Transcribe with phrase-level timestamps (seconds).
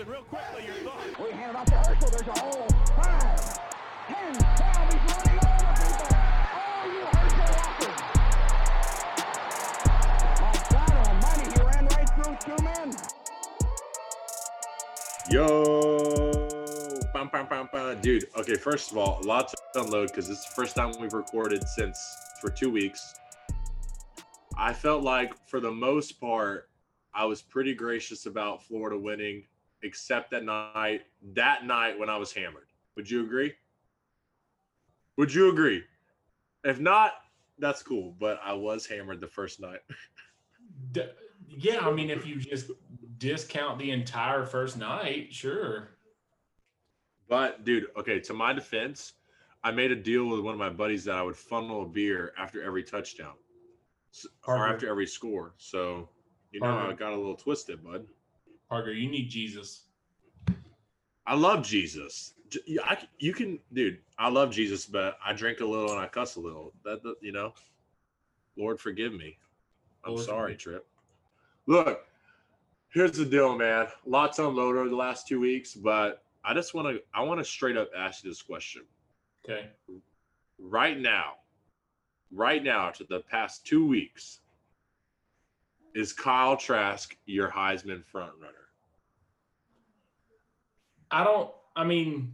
[0.00, 1.18] Listen, real quickly, your thoughts.
[1.18, 2.08] We hand it off to Herschel.
[2.08, 2.66] There's a hole.
[2.96, 3.58] Five,
[4.08, 4.92] ten, twelve.
[4.92, 6.08] He's running over people.
[6.56, 7.92] Oh, you Herschel Walker.
[10.40, 12.88] My God almighty, he ran right through two men.
[15.30, 16.48] Yo,
[17.12, 18.00] bum, bum, bum, bum.
[18.00, 18.24] dude.
[18.38, 21.62] Okay, first of all, a lot to unload because it's the first time we've recorded
[21.68, 21.98] since
[22.40, 23.16] for two weeks.
[24.56, 26.70] I felt like, for the most part,
[27.12, 29.44] I was pretty gracious about Florida winning,
[29.82, 31.02] except that night.
[31.34, 32.68] That night when I was hammered.
[32.96, 33.54] Would you agree?
[35.16, 35.84] Would you agree?
[36.64, 37.12] If not,
[37.58, 38.14] that's cool.
[38.18, 39.80] But I was hammered the first night.
[41.52, 42.70] Yeah, I mean, if you just
[43.18, 45.88] discount the entire first night, sure.
[47.28, 49.14] But dude, okay, to my defense,
[49.62, 52.32] I made a deal with one of my buddies that I would funnel a beer
[52.38, 53.34] after every touchdown
[54.46, 55.54] or after every score.
[55.58, 56.08] So,
[56.50, 56.68] you know.
[56.68, 58.06] I got a little twisted, bud.
[58.70, 59.82] Parker, you need Jesus.
[61.26, 62.34] I love Jesus.
[62.84, 63.98] I you can, dude.
[64.18, 66.72] I love Jesus, but I drink a little and I cuss a little.
[66.84, 67.52] That, you know,
[68.56, 69.36] Lord forgive me.
[70.04, 70.86] I'm Lord sorry, forgive- Trip.
[71.66, 72.06] Look,
[72.94, 73.88] here's the deal, man.
[74.06, 77.38] Lots to unload over the last two weeks, but I just want to, I want
[77.38, 78.82] to straight up ask you this question.
[79.44, 79.68] Okay.
[80.58, 81.34] right now,
[82.30, 84.40] right now, to the past two weeks,
[85.94, 88.54] is Kyle Trask your Heisman front runner?
[91.10, 91.50] I don't.
[91.76, 92.32] I mean,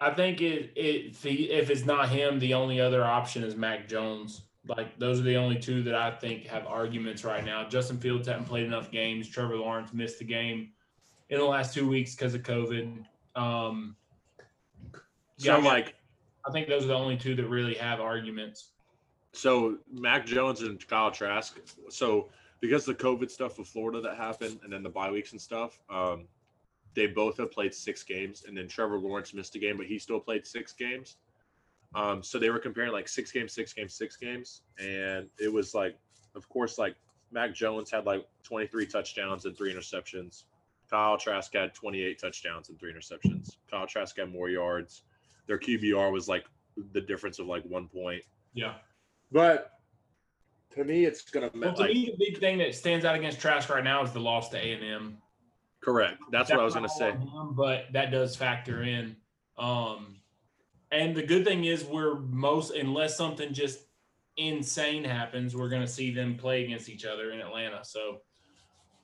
[0.00, 0.72] I think it.
[0.76, 4.42] it if, he, if it's not him, the only other option is Mac Jones.
[4.68, 7.68] Like those are the only two that I think have arguments right now.
[7.68, 9.28] Justin Fields hasn't played enough games.
[9.28, 10.70] Trevor Lawrence missed the game
[11.30, 13.04] in the last two weeks because of COVID.
[13.36, 13.96] Um,
[15.38, 15.94] So, I mean, like,
[16.48, 18.70] I think those are the only two that really have arguments.
[19.32, 21.58] so Mac Jones and Kyle Trask.
[21.90, 22.28] So,
[22.60, 25.78] because the COVID stuff with Florida that happened, and then the bye weeks and stuff,
[25.90, 26.26] um,
[26.96, 29.98] they both have played six games, and then Trevor Lawrence missed a game, but he
[29.98, 31.18] still played six games.
[31.94, 35.74] Um, so they were comparing like six games, six games, six games, and it was
[35.74, 35.96] like,
[36.34, 36.96] of course, like
[37.30, 40.44] Mac Jones had like 23 touchdowns and three interceptions.
[40.90, 43.56] Kyle Trask had 28 touchdowns and three interceptions.
[43.70, 45.02] Kyle Trask had more yards.
[45.46, 46.46] Their QBR was like
[46.92, 48.22] the difference of like one point.
[48.54, 48.74] Yeah.
[49.30, 49.72] But
[50.74, 53.40] to me, it's gonna Well, to like me, the big thing that stands out against
[53.40, 55.18] Trask right now is the loss to A and M.
[55.86, 56.18] correct.
[56.30, 57.12] That's what I was gonna say.
[57.12, 59.16] all on him, but that does factor in.
[59.56, 60.16] Um,
[60.92, 63.80] and the good thing is, we're most unless something just
[64.36, 67.80] insane happens, we're going to see them play against each other in Atlanta.
[67.82, 68.18] So,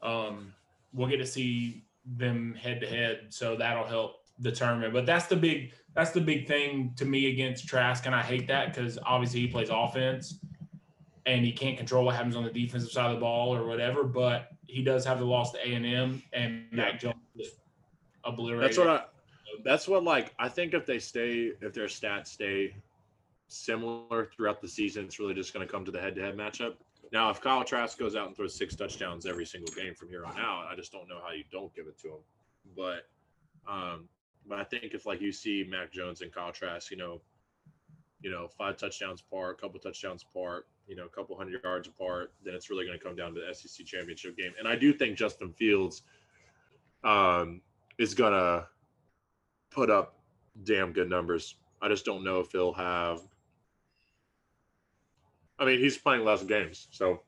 [0.03, 0.53] um,
[0.93, 3.27] we'll get to see them head to head.
[3.31, 4.93] So that'll help determine.
[4.93, 8.47] But that's the big that's the big thing to me against Trask, and I hate
[8.49, 10.39] that because obviously he plays offense
[11.27, 14.05] and he can't control what happens on the defensive side of the ball or whatever.
[14.05, 17.57] But he does have the loss to A and M, and Mac Jones just
[18.25, 18.71] obliterated.
[18.71, 19.05] That's what I.
[19.65, 22.75] That's what like I think if they stay, if their stats stay
[23.49, 26.75] similar throughout the season, it's really just going to come to the head-to-head matchup.
[27.13, 30.25] Now, if Kyle Trask goes out and throws six touchdowns every single game from here
[30.25, 32.23] on out, I just don't know how you don't give it to him.
[32.75, 33.07] But,
[33.71, 34.09] um,
[34.49, 37.21] but I think if like you see Mac Jones and Kyle Trask, you know,
[38.23, 41.89] you know, five touchdowns apart, a couple touchdowns apart, you know, a couple hundred yards
[41.89, 44.53] apart, then it's really going to come down to the SEC championship game.
[44.59, 46.03] And I do think Justin Fields,
[47.05, 47.61] um,
[47.99, 48.67] is gonna
[49.71, 50.19] put up
[50.65, 51.57] damn good numbers.
[51.81, 53.21] I just don't know if he'll have.
[55.59, 57.23] I mean, he's playing less games, so.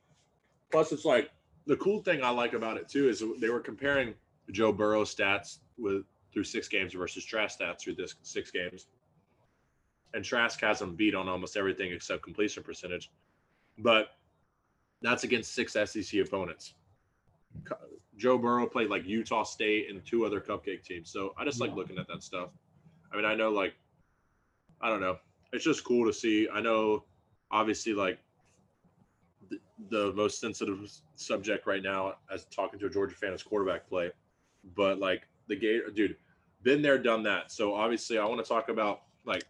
[0.71, 1.31] Plus, it's like
[1.67, 4.15] the cool thing I like about it too is they were comparing
[4.51, 8.89] Joe Burrow stats with through six games versus Trask stats through this six games,
[10.15, 13.13] and Trask has him beat on almost everything except completion percentage,
[13.79, 14.09] but
[15.03, 16.75] that's against six SEC opponents.
[18.17, 21.11] Joe Burrow played like Utah State and two other cupcake teams.
[21.11, 22.51] So I just like looking at that stuff.
[23.13, 23.75] I mean, I know like
[24.81, 25.19] I don't know.
[25.53, 26.49] It's just cool to see.
[26.53, 27.05] I know
[27.51, 28.19] obviously like
[29.51, 29.59] the,
[29.91, 34.11] the most sensitive subject right now as talking to a Georgia fan is quarterback play.
[34.77, 36.17] But like the Gator dude,
[36.63, 37.53] been there, done that.
[37.53, 39.45] So obviously I want to talk about like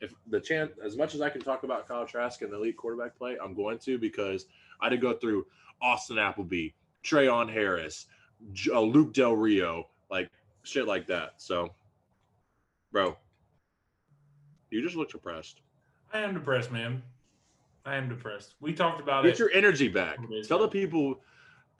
[0.00, 2.76] if the chance as much as I can talk about Kyle Trask and the elite
[2.76, 4.46] quarterback play, I'm going to because
[4.80, 5.46] I did go through
[5.82, 6.70] Austin Appleby,
[7.04, 8.06] Treon Harris,
[8.72, 10.30] uh, Luke Del Rio, like
[10.62, 11.34] shit like that.
[11.36, 11.74] So,
[12.92, 13.16] bro,
[14.70, 15.60] you just look depressed.
[16.12, 17.02] I am depressed, man.
[17.84, 18.54] I am depressed.
[18.60, 19.32] We talked about Get it.
[19.32, 20.18] Get your energy back.
[20.46, 21.20] Tell the people,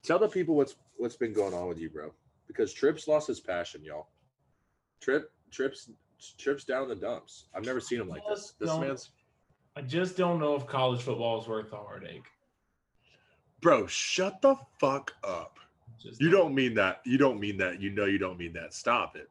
[0.02, 2.12] tell the people what's what's been going on with you, bro.
[2.46, 4.08] Because Trips lost his passion, y'all.
[5.00, 5.90] Trip, Trips,
[6.38, 7.46] Trips down in the dumps.
[7.54, 8.52] I've never seen him like this.
[8.58, 9.10] This Don't- man's,
[9.76, 12.26] I just don't know if college football is worth the heartache.
[13.60, 13.86] bro.
[13.86, 15.58] Shut the fuck up.
[16.00, 17.00] Just You don't mean that.
[17.04, 17.80] You don't mean that.
[17.80, 18.72] You know you don't mean that.
[18.74, 19.28] Stop it.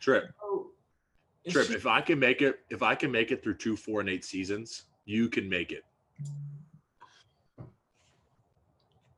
[0.00, 0.24] Trip.
[0.42, 0.70] Oh,
[1.48, 1.66] Trip.
[1.66, 4.08] just- If I can make it, if I can make it through two, four, and
[4.08, 5.84] eight seasons, you can make it.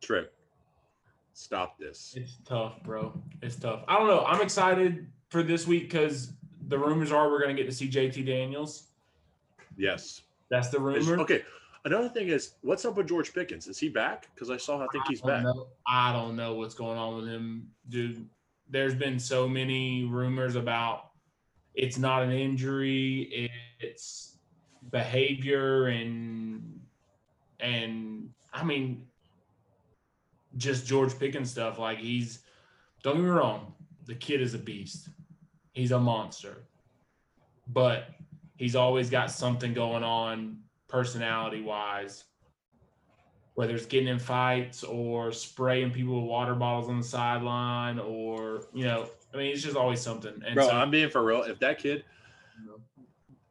[0.01, 0.35] Trip.
[1.35, 2.15] Stop this.
[2.17, 3.21] It's tough, bro.
[3.43, 3.85] It's tough.
[3.89, 4.25] I don't know.
[4.25, 6.33] I'm excited for this week because
[6.69, 8.85] the rumors are we're gonna get to see JT Daniels.
[9.77, 10.23] Yes.
[10.51, 11.23] That's the It's- rumor.
[11.23, 11.43] okay.
[11.85, 13.67] Another thing is, what's up with George Pickens?
[13.69, 14.29] Is he back?
[14.35, 14.83] Because I saw.
[14.83, 15.45] I think he's I don't back.
[15.45, 15.69] know.
[15.87, 18.29] I don't know what's going on with him, dude.
[18.69, 21.11] There's been so many rumors about
[21.75, 24.37] it's not an injury, it's
[24.91, 26.81] behavior and
[27.61, 29.07] and I mean
[30.57, 31.79] just George Pickens stuff.
[31.79, 32.41] Like he's
[33.03, 33.73] don't get me wrong,
[34.07, 35.09] the kid is a beast.
[35.79, 36.65] He's a monster.
[37.69, 38.09] But
[38.57, 40.59] he's always got something going on
[40.89, 42.25] personality wise
[43.59, 48.63] whether it's getting in fights or spraying people with water bottles on the sideline or
[48.73, 51.43] you know i mean it's just always something and Bro, so I'm being for real.
[51.43, 52.05] If that kid,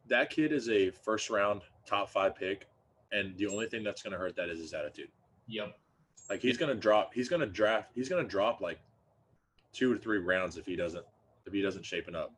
[0.06, 2.66] that kid is a first round top five pick,
[3.12, 5.10] and the only thing that's gonna hurt that is his attitude.
[5.46, 5.78] yep
[6.30, 7.12] Like he's gonna drop.
[7.12, 7.90] He's gonna draft.
[7.94, 8.80] He's gonna drop like
[9.74, 11.04] two or three rounds if he doesn't
[11.48, 12.32] if he doesn't shape it up,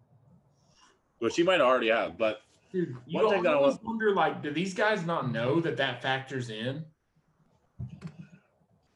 [1.18, 2.16] which he might already have.
[2.16, 2.40] But
[2.72, 5.60] Dude, you One thing that I always want- wonder like do these guys not know
[5.60, 6.84] that that factors in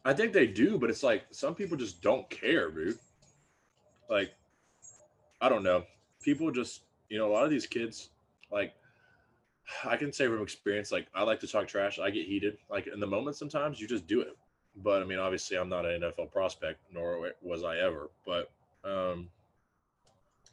[0.04, 0.78] I think they do.
[0.78, 2.98] But it's like some people just don't care, dude.
[4.08, 4.32] Like
[5.40, 5.84] I don't know.
[6.22, 8.10] People just you know a lot of these kids
[8.50, 8.72] like.
[9.82, 11.98] I can say from experience, like I like to talk trash.
[11.98, 12.58] I get heated.
[12.68, 14.36] Like in the moment, sometimes you just do it.
[14.76, 18.10] But I mean, obviously, I'm not an NFL prospect, nor was I ever.
[18.26, 18.50] But
[18.84, 19.30] um,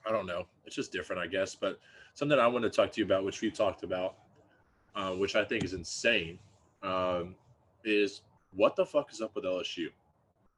[0.07, 0.45] I don't know.
[0.65, 1.55] It's just different, I guess.
[1.55, 1.79] But
[2.13, 4.15] something I want to talk to you about, which we've talked about,
[4.95, 6.39] uh, which I think is insane,
[6.83, 7.35] um,
[7.83, 8.21] is
[8.53, 9.87] what the fuck is up with LSU?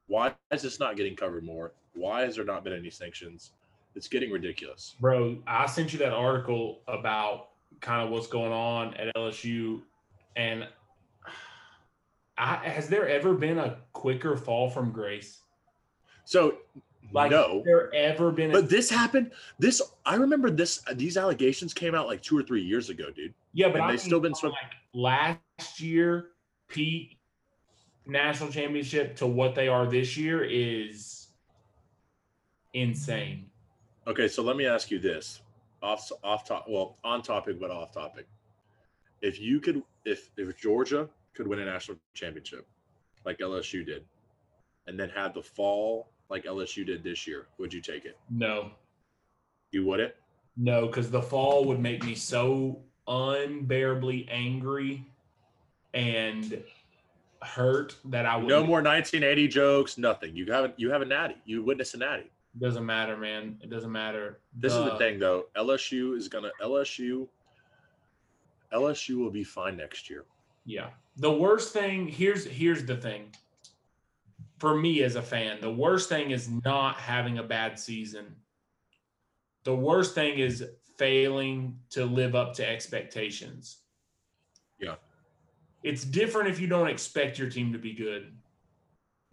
[0.06, 1.72] Why is this not getting covered more?
[1.94, 3.52] Why has there not been any sanctions?
[3.94, 4.96] It's getting ridiculous.
[5.00, 7.50] bro i sent you that article about
[7.80, 9.80] kind of what's going on at lsu
[10.36, 10.66] and
[12.36, 15.42] I, has there ever been a quicker fall from grace
[16.24, 16.56] So,
[17.12, 17.62] like no.
[17.64, 19.30] there ever been But this happened.
[19.58, 20.50] This I remember.
[20.50, 23.34] This these allegations came out like two or three years ago, dude.
[23.52, 26.30] Yeah, but they've still been swept- like last year
[26.68, 27.18] peak
[28.06, 31.28] national championship to what they are this year is
[32.74, 33.46] insane.
[34.06, 35.40] Okay, so let me ask you this:
[35.82, 38.26] off off top, well, on topic but off topic.
[39.22, 42.66] If you could, if if Georgia could win a national championship,
[43.24, 44.04] like LSU did,
[44.86, 48.18] and then had the fall like LSU did this year, would you take it?
[48.28, 48.72] No,
[49.70, 50.12] You wouldn't.
[50.56, 55.06] no, because the fall would make me so unbearably angry
[55.94, 56.60] and
[57.40, 59.96] hurt that I would No more 1980 jokes.
[59.96, 60.34] Nothing.
[60.34, 60.74] You haven't.
[60.76, 61.36] You have a natty.
[61.44, 62.32] You witnessed a natty.
[62.58, 63.58] Doesn't matter, man.
[63.62, 64.40] It doesn't matter.
[64.56, 65.46] This is The- thing, though.
[65.56, 67.28] LSU is gonna LSU.
[68.72, 70.24] LSU will be fine next year.
[70.64, 70.90] Yeah.
[71.18, 73.32] The worst thing here's here's the thing.
[74.58, 78.36] For me as a fan, the worst thing is not having a bad season.
[79.64, 80.64] The worst thing is
[80.96, 83.78] failing to live up to expectations.
[84.78, 84.94] Yeah.
[85.82, 88.32] It's different if you don't expect your team to be good.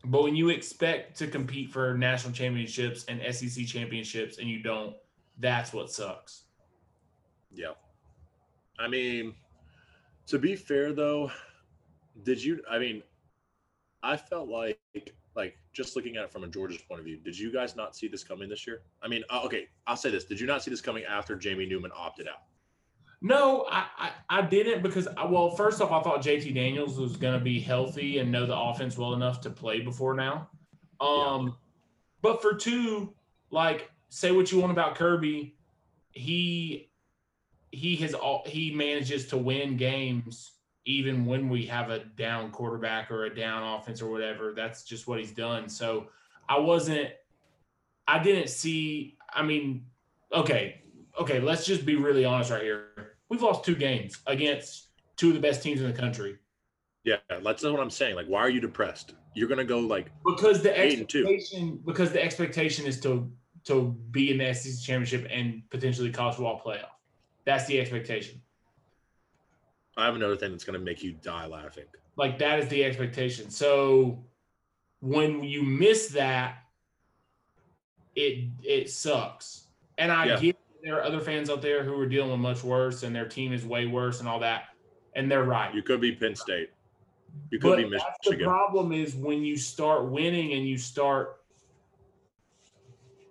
[0.03, 4.95] But when you expect to compete for national championships and SEC championships and you don't,
[5.39, 6.43] that's what sucks.
[7.51, 7.73] Yeah.
[8.79, 9.35] I mean,
[10.27, 11.31] to be fair though,
[12.23, 13.03] did you I mean,
[14.03, 14.79] I felt like
[15.35, 17.95] like just looking at it from a Georgia's point of view, did you guys not
[17.95, 18.81] see this coming this year?
[19.01, 20.25] I mean, uh, okay, I'll say this.
[20.25, 22.43] Did you not see this coming after Jamie Newman opted out?
[23.21, 27.15] No, I, I, I didn't because I, well, first off, I thought JT Daniels was
[27.15, 30.49] going to be healthy and know the offense well enough to play before now.
[30.99, 31.55] Um,
[32.21, 33.13] but for two,
[33.51, 35.55] like say what you want about Kirby,
[36.11, 36.89] he
[37.71, 40.51] he has all he manages to win games
[40.85, 44.53] even when we have a down quarterback or a down offense or whatever.
[44.55, 45.69] That's just what he's done.
[45.69, 46.07] So
[46.49, 47.09] I wasn't,
[48.07, 49.17] I didn't see.
[49.33, 49.85] I mean,
[50.33, 50.81] okay,
[51.19, 53.17] okay, let's just be really honest right here.
[53.29, 56.37] We've lost two games against two of the best teams in the country
[57.03, 58.15] Yeah, that's what I'm saying.
[58.15, 59.13] Like, why are you depressed?
[59.33, 61.19] You're gonna go like because the Eight and two.
[61.19, 63.31] expectation because the expectation is to
[63.65, 66.89] to be in the SEC championship and potentially college football playoff.
[67.45, 68.41] That's the expectation.
[69.97, 71.85] I have another thing that's gonna make you die laughing.
[72.15, 73.49] Like that is the expectation.
[73.49, 74.25] So
[74.99, 76.57] when you miss that,
[78.15, 79.67] it it sucks.
[79.97, 80.39] And I Yeah.
[80.39, 83.27] get there are other fans out there who are dealing with much worse and their
[83.27, 84.69] team is way worse and all that.
[85.13, 85.73] And they're right.
[85.75, 86.71] You could be Penn State.
[87.51, 91.37] You could But be that's the problem is when you start winning and you start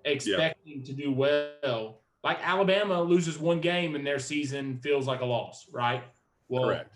[0.05, 2.02] expecting to do well.
[2.23, 6.05] Like Alabama loses one game and their season feels like a loss, right?
[6.50, 6.90] Well, Correct.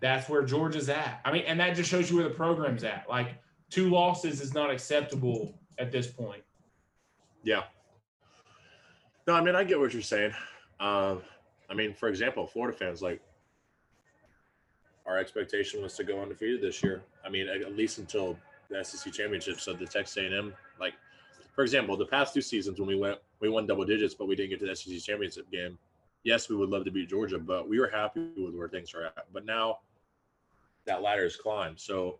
[0.00, 1.20] that's where Georgia's at.
[1.24, 3.06] I mean, and that just shows you where the program's at.
[3.08, 3.34] Like
[3.70, 6.42] two losses is not acceptable at this point.
[7.42, 7.64] Yeah.
[9.26, 10.32] No, I mean I get what you're saying.
[10.78, 11.22] Um,
[11.68, 13.20] I mean, for example, Florida fans like
[15.06, 17.02] our expectation was to go undefeated this year.
[17.24, 18.38] I mean, at, at least until
[18.68, 19.58] the SEC championship.
[19.58, 20.94] So the Texas A&M, like,
[21.54, 24.36] for example, the past two seasons when we went, we won double digits, but we
[24.36, 25.78] didn't get to the SEC championship game.
[26.24, 29.06] Yes, we would love to beat Georgia, but we were happy with where things are
[29.06, 29.26] at.
[29.32, 29.78] But now
[30.84, 31.78] that ladder has climbed.
[31.78, 32.18] So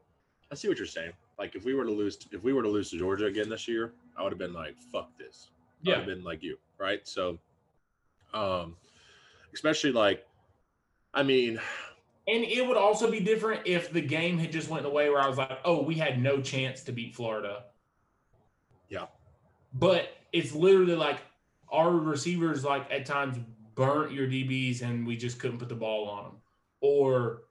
[0.50, 1.12] I see what you're saying.
[1.38, 3.68] Like if we were to lose, if we were to lose to Georgia again this
[3.68, 5.50] year, I would have been like, "Fuck this."
[5.86, 7.06] I would have been like you, right?
[7.06, 7.38] So,
[8.34, 8.76] um,
[9.54, 10.26] especially like,
[11.14, 11.60] I mean,
[12.28, 15.18] And it would also be different if the game had just went the way where
[15.18, 17.64] I was like, oh, we had no chance to beat Florida.
[18.90, 19.06] Yeah.
[19.72, 21.20] But it's literally like
[21.72, 23.38] our receivers like at times
[23.78, 26.32] burnt your DBs and we just couldn't put the ball on them.
[26.80, 27.44] Or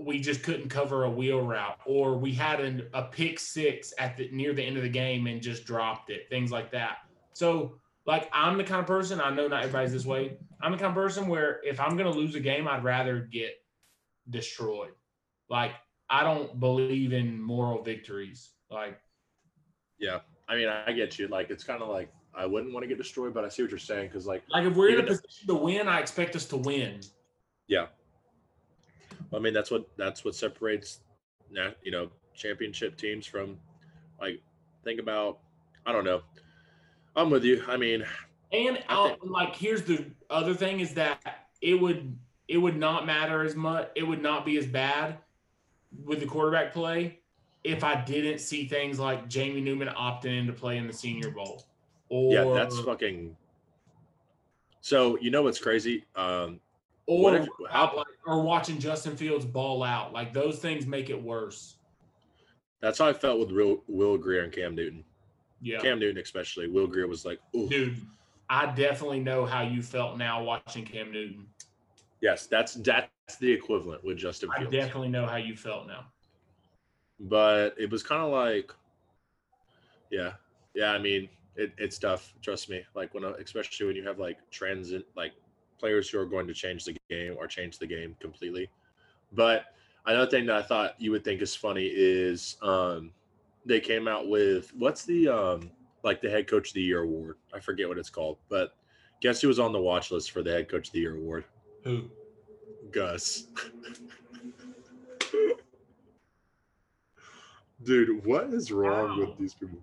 [0.00, 1.78] we just couldn't cover a wheel route.
[1.84, 5.26] Or we had an, a pick six at the near the end of the game
[5.26, 6.28] and just dropped it.
[6.30, 6.98] Things like that.
[7.32, 10.36] So like I'm the kind of person, I know not everybody's this way.
[10.62, 13.54] I'm the kind of person where if I'm gonna lose a game, I'd rather get
[14.30, 14.92] destroyed.
[15.50, 15.72] Like
[16.08, 18.50] I don't believe in moral victories.
[18.70, 19.00] Like
[19.98, 20.20] yeah.
[20.48, 21.26] I mean, I get you.
[21.26, 23.70] Like it's kind of like I wouldn't want to get destroyed, but I see what
[23.70, 26.46] you're saying because like like if we're in a position to win, I expect us
[26.46, 27.00] to win.
[27.68, 27.86] Yeah.
[29.34, 31.00] I mean, that's what that's what separates,
[31.82, 33.58] you know, championship teams from,
[34.20, 34.40] like,
[34.84, 35.38] think about.
[35.86, 36.22] I don't know.
[37.16, 37.62] I'm with you.
[37.66, 38.04] I mean,
[38.52, 42.16] And I uh, think- like here's the other thing is that it would
[42.48, 43.90] it would not matter as much.
[43.94, 45.18] It would not be as bad
[46.04, 47.20] with the quarterback play
[47.64, 51.30] if I didn't see things like Jamie Newman opting in to play in the Senior
[51.30, 51.64] Bowl.
[52.12, 53.34] Or, yeah, that's fucking.
[54.82, 56.04] So you know what's crazy?
[56.14, 56.60] Um,
[57.06, 60.12] or what if- how- like, or watching Justin Fields ball out.
[60.12, 61.76] Like those things make it worse.
[62.82, 65.04] that's how I felt with Will, Will Grier and Cam Newton.
[65.62, 65.78] Yeah.
[65.80, 66.68] Cam Newton, especially.
[66.68, 67.96] Will Grier was like, "Ooh, Dude,
[68.50, 71.46] I definitely know how you felt now watching Cam Newton.
[72.20, 73.08] yes, that's that's
[73.40, 76.04] the equivalent with Justin I Fields." definitely know how you felt now.
[77.20, 78.70] but it was kind of like
[80.10, 80.32] yeah
[80.74, 84.38] yeah i mean it, it's tough trust me like when especially when you have like
[84.50, 85.32] transit like
[85.78, 88.70] players who are going to change the game or change the game completely
[89.32, 89.66] but
[90.06, 93.10] another thing that i thought you would think is funny is um
[93.66, 95.70] they came out with what's the um
[96.02, 98.74] like the head coach of the year award i forget what it's called but
[99.20, 101.44] guess who was on the watch list for the head coach of the year award
[101.84, 102.04] Who?
[102.90, 103.46] Gus.
[107.82, 109.16] dude, what is wrong Wow.
[109.18, 109.78] with these people?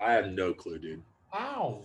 [0.00, 1.02] I have no clue, dude.
[1.32, 1.82] Wow.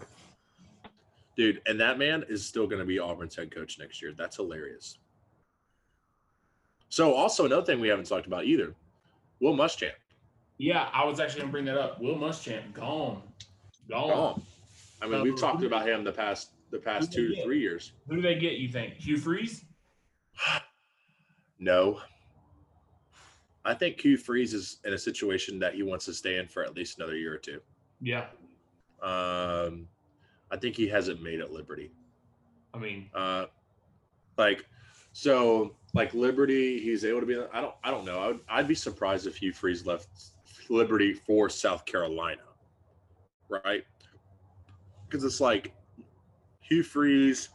[1.38, 4.13] Dude, and that man is still going to be Auburn's head coach next year.
[4.15, 4.98] That's hilarious.
[6.89, 8.75] So, also another thing we haven't talked about either,
[9.39, 9.94] Will Muschamp.
[10.58, 12.00] Yeah, I was actually gonna bring that up.
[12.01, 13.22] Will Muschamp gone,
[13.89, 14.10] gone.
[14.10, 14.41] Gone.
[15.01, 17.44] I mean, we've talked about him the past the past two to Yeah.
[17.44, 17.94] three years.
[18.08, 18.53] Who do they get?
[18.53, 19.63] You think Hugh Freeze?
[21.60, 22.01] No.
[23.63, 26.63] I think Hugh Freeze is in a situation that he wants to stay in for
[26.63, 27.62] at least another year or two.
[28.01, 28.25] Yeah,
[29.01, 29.88] Um,
[30.50, 31.91] I think he hasn't made at Liberty.
[32.74, 33.46] I mean, Uh,
[34.38, 34.65] like,
[35.13, 37.36] so like Liberty, he's able to be.
[37.53, 37.75] I don't.
[37.84, 38.20] I don't know.
[38.20, 40.08] I would, I'd be surprised if Hugh Freeze left
[40.70, 42.43] Liberty for South Carolina,
[43.50, 43.84] right?
[45.08, 45.74] Because it's like
[46.62, 47.50] Hugh Freeze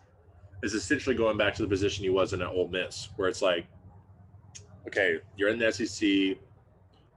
[0.62, 3.42] is essentially going back to the position he was in at Ole Miss, where it's
[3.42, 3.66] like,
[4.86, 6.36] okay, you're in the SEC,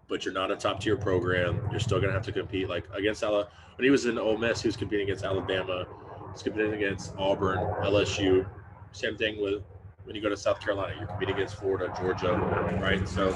[0.09, 1.61] but you're not a top tier program.
[1.71, 3.49] You're still gonna have to compete like against Alabama.
[3.77, 5.87] When he was in Ole Miss, he was competing against Alabama.
[6.33, 8.45] He's competing against Auburn, LSU.
[8.91, 9.63] Same thing with
[10.03, 12.33] when you go to South Carolina, you're competing against Florida, Georgia,
[12.81, 13.07] right?
[13.07, 13.29] So,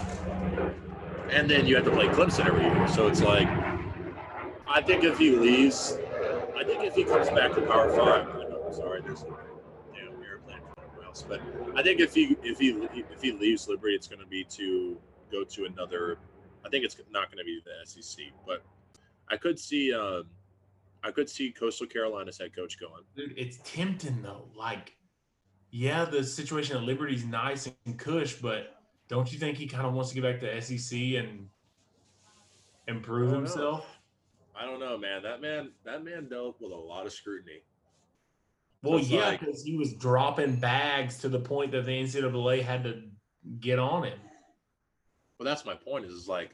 [1.29, 2.87] and then you have to play Clemson every year.
[2.87, 3.47] So it's like,
[4.67, 5.97] I think if he leaves,
[6.57, 10.83] I think if he comes back to Power Five, I know, sorry, there's airplane from
[10.83, 11.41] everywhere else, but
[11.75, 14.97] I think if he if he if he leaves Liberty, it's going to be to
[15.31, 16.17] go to another.
[16.65, 18.63] I think it's not going to be the SEC, but
[19.29, 19.93] I could see.
[19.93, 20.25] Um,
[21.03, 23.03] I could see Coastal Carolina's head coach going.
[23.15, 24.47] dude, it's tempting though.
[24.55, 24.95] Like,
[25.71, 28.77] yeah, the situation at Liberty's nice and cush, but
[29.09, 31.49] don't you think he kind of wants to get back to SEC and
[32.87, 33.49] improve I don't know.
[33.49, 33.99] himself?
[34.55, 35.23] I don't know, man.
[35.23, 37.63] That man, that man dealt with a lot of scrutiny.
[38.81, 42.83] Well, yeah, like- because he was dropping bags to the point that the NCAA had
[42.83, 43.01] to
[43.59, 44.19] get on him.
[45.39, 46.05] Well, that's my point.
[46.05, 46.51] Is like,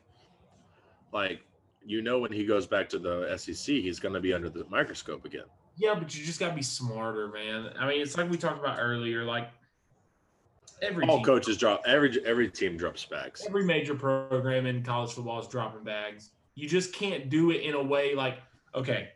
[1.12, 1.42] like
[1.86, 4.66] you know, when he goes back to the SEC, he's going to be under the
[4.70, 5.46] microscope again.
[5.78, 7.70] Yeah, but you just got to be smarter, man.
[7.80, 9.24] I mean, it's like we talked about earlier.
[9.24, 9.50] Like
[10.82, 13.46] every All team- coaches drop every every team drops bags.
[13.48, 16.32] every major program in college football is dropping bags.
[16.56, 18.40] You just can't do it in a way like,
[18.76, 19.10] okay,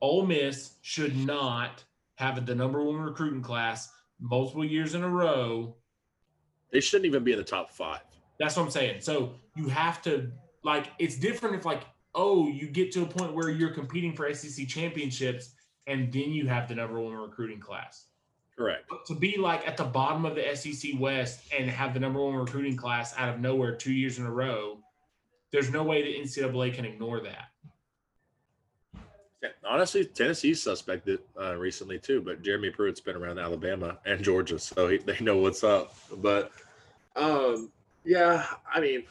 [0.00, 1.84] Ole Miss should not
[2.16, 5.74] have the number one recruiting class multiple years in a row.
[6.70, 8.00] They shouldn't even be in the top five.
[8.42, 9.02] That's what I'm saying.
[9.02, 10.28] So you have to
[10.64, 11.84] like it's different if like,
[12.16, 15.50] oh, you get to a point where you're competing for SEC championships
[15.86, 18.06] and then you have the number one recruiting class.
[18.58, 18.86] Correct.
[18.90, 22.20] But to be like at the bottom of the SEC West and have the number
[22.20, 24.80] one recruiting class out of nowhere two years in a row,
[25.52, 27.50] there's no way the NCAA can ignore that.
[29.40, 34.58] Yeah, Honestly, Tennessee's suspected uh, recently too, but Jeremy Pruitt's been around Alabama and Georgia,
[34.58, 35.94] so he, they know what's up.
[36.16, 36.50] But
[37.14, 37.70] um,
[38.04, 39.04] yeah, I mean,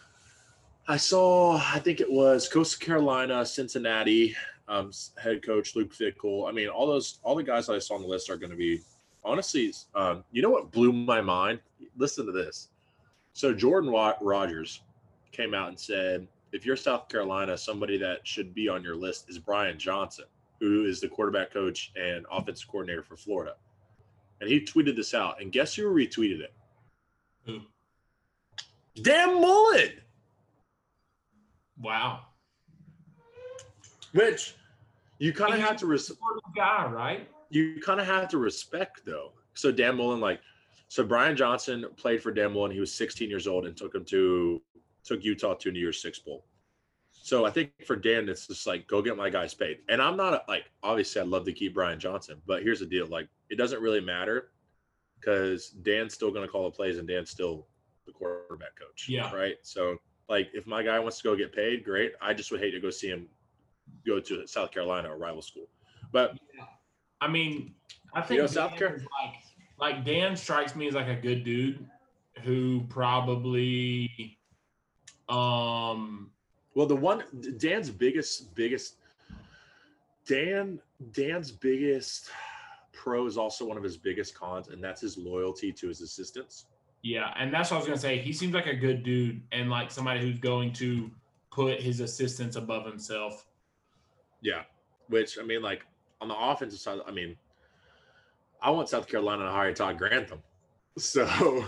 [0.87, 4.35] I saw, I think it was Coastal Carolina, Cincinnati,
[4.67, 6.47] um, head coach Luke Fickell.
[6.47, 8.51] I mean, all those, all the guys that I saw on the list are going
[8.51, 8.81] to be
[9.23, 9.73] honestly.
[9.95, 11.59] Um, you know what blew my mind?
[11.97, 12.69] Listen to this.
[13.33, 14.81] So Jordan Rodgers
[15.31, 19.29] came out and said, if you're South Carolina, somebody that should be on your list
[19.29, 20.25] is Brian Johnson,
[20.59, 23.55] who is the quarterback coach and offensive coordinator for Florida.
[24.41, 25.41] And he tweeted this out.
[25.41, 26.53] And guess who retweeted it?
[27.45, 27.61] Who?
[28.99, 29.91] Dan Mullen.
[31.79, 32.21] Wow.
[34.13, 34.55] Which
[35.19, 36.19] you kind of have to respect.
[36.55, 37.29] Guy, right?
[37.51, 39.33] you kind of have to respect though.
[39.53, 40.39] So Dan Mullen, like,
[40.87, 42.71] so Brian Johnson played for Dan Mullen.
[42.71, 44.61] He was 16 years old and took him to
[45.03, 46.45] took Utah to a New Year's Six bowl.
[47.11, 49.79] So I think for Dan, it's just like go get my guys paid.
[49.89, 53.07] And I'm not like obviously I'd love to keep Brian Johnson, but here's the deal:
[53.07, 54.49] like it doesn't really matter
[55.19, 57.67] because Dan's still going to call the plays and Dan's still
[58.11, 59.07] the quarterback coach.
[59.09, 59.33] Yeah.
[59.33, 59.55] Right.
[59.63, 59.97] So
[60.29, 62.13] like if my guy wants to go get paid, great.
[62.21, 63.27] I just would hate to go see him
[64.05, 65.67] go to South Carolina, a rival school.
[66.11, 66.37] But
[67.19, 67.73] I mean,
[68.13, 69.35] I think know, South Carolina like
[69.79, 71.85] like Dan strikes me as like a good dude
[72.43, 74.37] who probably
[75.29, 76.31] um
[76.75, 77.23] Well, the one
[77.57, 78.95] Dan's biggest biggest
[80.27, 80.79] Dan
[81.11, 82.29] Dan's biggest
[82.93, 86.67] pro is also one of his biggest cons, and that's his loyalty to his assistants.
[87.03, 88.17] Yeah, and that's what I was gonna say.
[88.19, 91.09] He seems like a good dude and like somebody who's going to
[91.51, 93.45] put his assistants above himself.
[94.41, 94.63] Yeah,
[95.07, 95.85] which I mean, like
[96.21, 97.35] on the offensive side, I mean,
[98.61, 100.41] I want South Carolina to hire Todd Grantham,
[100.97, 101.65] so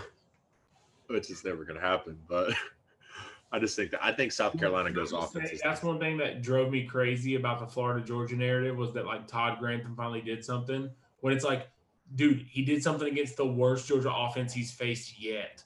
[1.08, 2.18] which is never going to happen.
[2.28, 2.52] But
[3.52, 5.60] I just think that I think South Carolina goes I was gonna offense.
[5.60, 9.06] say, That's one thing that drove me crazy about the Florida Georgia narrative was that
[9.06, 10.90] like Todd Grantham finally did something.
[11.20, 11.68] When it's like,
[12.14, 15.62] dude, he did something against the worst Georgia offense he's faced yet.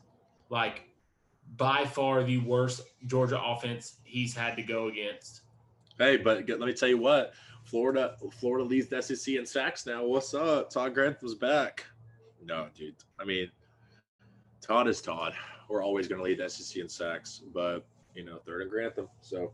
[0.51, 0.83] Like
[1.57, 5.43] by far the worst Georgia offense he's had to go against.
[5.99, 7.33] Hey, but let me tell you what,
[7.65, 10.05] Florida Florida leads the SEC in sacks now.
[10.05, 10.71] What's up?
[10.71, 11.85] Todd Grantham's back.
[12.45, 12.95] No, dude.
[13.19, 13.51] I mean,
[14.61, 15.35] Todd is Todd.
[15.69, 19.09] We're always going to lead the SEC in sacks, but you know, third and Grantham.
[19.21, 19.53] So,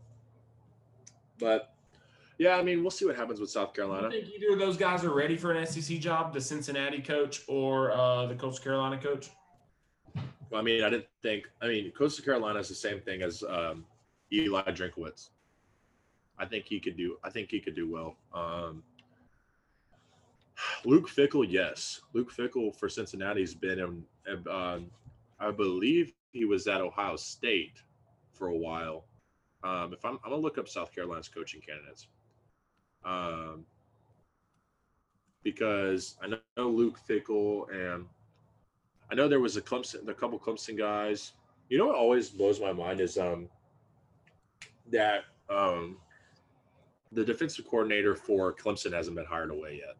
[1.39, 1.74] but
[2.37, 4.07] yeah, I mean, we'll see what happens with South Carolina.
[4.07, 7.41] I think either of those guys are ready for an SEC job, the Cincinnati coach
[7.47, 9.29] or uh, the Coastal Carolina coach.
[10.49, 11.45] Well, I mean, I didn't think.
[11.61, 13.85] I mean, Coastal Carolina is the same thing as um,
[14.31, 15.29] Eli Drinkwitz.
[16.37, 17.17] I think he could do.
[17.23, 18.17] I think he could do well.
[18.33, 18.83] Um,
[20.83, 24.47] Luke Fickell, yes, Luke Fickell for Cincinnati's been in.
[24.49, 24.91] Um,
[25.39, 27.81] I believe he was at Ohio State
[28.33, 29.05] for a while.
[29.63, 32.07] Um, if I'm, I'm gonna look up South Carolina's coaching candidates,
[33.05, 33.65] um,
[35.43, 38.05] because I know Luke Fickell and
[39.11, 41.33] I know there was a Clemson, a couple Clemson guys.
[41.69, 43.47] You know what always blows my mind is um
[44.91, 45.97] that um
[47.11, 49.95] the defensive coordinator for Clemson hasn't been hired away yet.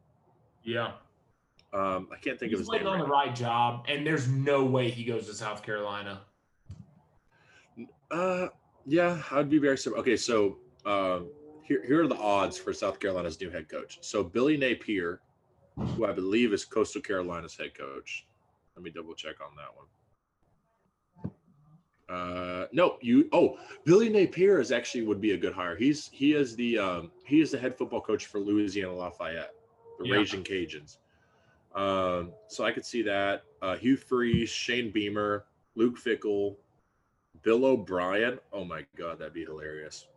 [0.63, 0.93] Yeah.
[1.73, 2.93] Um, I can't think of He's his waiting name.
[2.93, 6.21] on Right the right job, and there's no way he goes to South Carolina.
[8.09, 8.47] Uh,
[8.85, 10.01] yeah, I'd be very surprised.
[10.01, 11.29] Okay, so um,
[11.65, 13.97] here here are the odds for South Carolina's new head coach.
[14.01, 15.19] So Billy Napier,
[15.77, 18.25] who I believe is Coastal Carolina's head coach.
[18.75, 19.87] Let me double check on that one.
[22.07, 23.27] Uh, no, you.
[23.33, 25.75] Oh, Billy Napier is actually would be a good hire.
[25.75, 29.53] He's he is the um, he is the head football coach for Louisiana Lafayette,
[29.97, 30.15] the Yeah.
[30.15, 30.97] Raging Cajuns.
[31.73, 33.43] Um, so I could see that.
[33.61, 36.55] Uh, Hugh Freeze, Shane Beamer, Luke Fickell,
[37.41, 38.39] Bill O'Brien.
[38.53, 40.07] Oh my God, that'd be hilarious.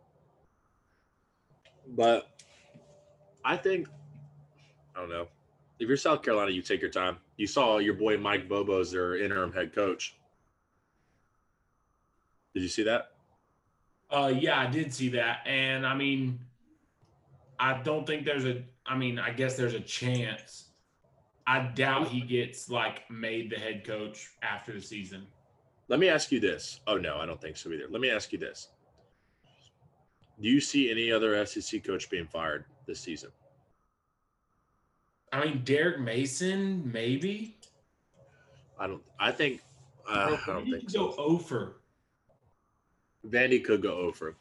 [1.89, 2.29] But
[3.43, 3.87] I think
[4.95, 5.27] I don't know.
[5.79, 7.17] If you're South Carolina, you take your time.
[7.37, 10.17] You saw your boy Mike Bobo as their interim head coach.
[12.53, 13.11] Did you see that?
[14.11, 16.39] Uh, yeah, I did see that, and I mean,
[17.59, 18.63] I don't think there's a.
[18.85, 20.65] I mean, I guess there's a chance.
[21.45, 25.27] I doubt he gets like made the head coach after the season.
[25.87, 26.81] Let me ask you this.
[26.87, 27.85] Oh no, I don't think so either.
[27.89, 28.69] Let me ask you this.
[30.41, 33.31] Do you see any other SEC coach being fired this season?
[35.31, 37.57] I mean, Derek Mason, maybe.
[38.79, 39.03] I don't.
[39.19, 39.61] I think.
[40.09, 41.09] Uh, I don't think could so.
[41.09, 41.81] Go over.
[43.27, 44.35] Vandy could go over.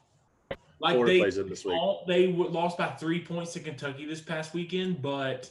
[0.81, 1.75] Like Florida they plays them this week.
[1.75, 5.51] all, they lost by three points to Kentucky this past weekend, but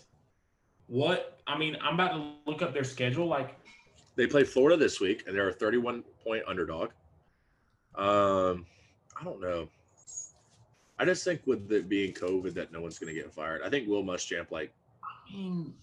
[0.87, 1.41] what?
[1.45, 3.27] I mean, I'm about to look up their schedule.
[3.27, 3.55] Like,
[4.15, 6.91] They play Florida this week, and they're a 31 point underdog.
[7.95, 8.65] Um,
[9.19, 9.67] I don't know.
[10.99, 13.61] I just think with it being COVID that no one's going to get fired.
[13.63, 15.73] I think Will Muschamp, like I mean,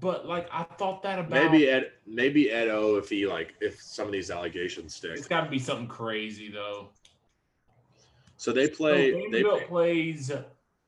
[0.00, 3.80] but like I thought that about maybe Ed, maybe Ed O if he like if
[3.80, 5.12] some of these allegations stick.
[5.14, 6.90] It's got to be something crazy though.
[8.36, 9.12] So they play.
[9.12, 10.30] so they plays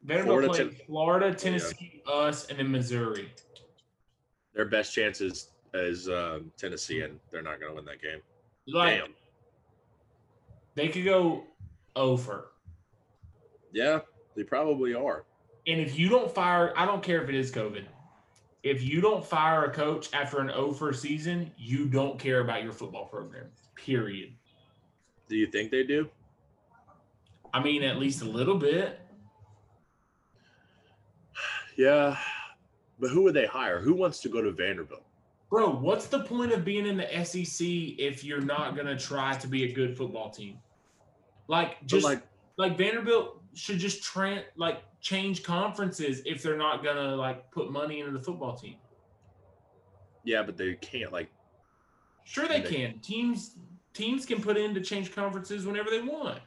[0.04, 3.32] Vanderbilt Florida, plays Ten- Florida, Tennessee, us, and then Missouri.
[4.54, 8.20] their best chances is um, Tennessee, and they're not going to win that game.
[8.68, 9.14] Like Damn.
[10.76, 11.44] they could go
[11.96, 12.52] over.
[13.72, 14.00] Yeah,
[14.36, 15.24] they probably are.
[15.66, 17.84] And if you don't fire, I don't care if it is COVID.
[18.62, 22.72] If you don't fire a coach after an over season, you don't care about your
[22.72, 23.46] football program.
[23.74, 24.32] Period.
[25.28, 26.08] Do you think they do?
[27.52, 29.00] I mean, at least a little bit.
[31.76, 32.18] Yeah,
[32.98, 33.80] but who would they hire?
[33.80, 35.02] Who wants to go to Vanderbilt?
[35.48, 39.46] Bro, what's the point of being in the SEC if you're not gonna try to
[39.46, 40.58] be a good football team?
[41.48, 42.22] Like just like
[42.58, 48.00] like Vanderbilt should just tran like change conferences if they're not gonna like put money
[48.00, 48.76] into the football team.
[50.24, 51.30] yeah, but they can't like
[52.24, 52.98] Sure they They- can.
[53.00, 53.56] Teams
[53.92, 56.40] teams can put in to change conferences whenever they want.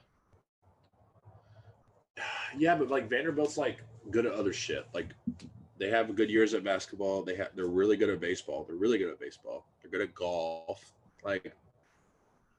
[2.58, 4.86] Yeah, but like Vanderbilt's like good at other shit.
[4.94, 5.08] Like
[5.80, 7.24] they have good years at basketball.
[7.24, 8.63] They have they're really good at baseball.
[8.63, 9.66] They're really good at baseball.
[9.82, 10.94] They're good at golf.
[11.24, 11.54] Like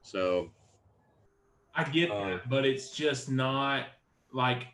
[0.03, 0.51] so
[1.75, 3.87] I get Uh, that, but it's just not
[4.35, 4.67] like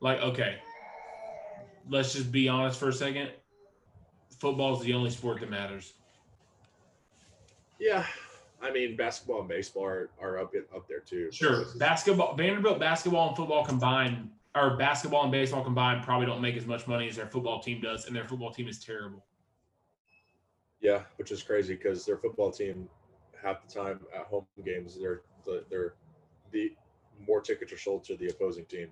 [0.00, 0.56] like okay.
[1.88, 3.30] Let's just be honest for a second.
[4.38, 5.94] Football's the only sport that matters.
[7.78, 8.06] yeah,
[8.62, 11.30] I mean basketball and baseball are, are up up there too.
[11.32, 11.62] Sure.
[11.62, 16.56] Is- Basketball Vanderbilt basketball and football combined or basketball and baseball combined probably don't make
[16.56, 19.24] as much money as their football team does, and their football team is terrible.
[20.80, 22.88] Yeah, which is crazy because their football team
[23.40, 25.22] half the time at home games they're
[25.70, 25.94] they're
[26.52, 26.72] the
[27.26, 28.88] more tickets are sold to the opposing team.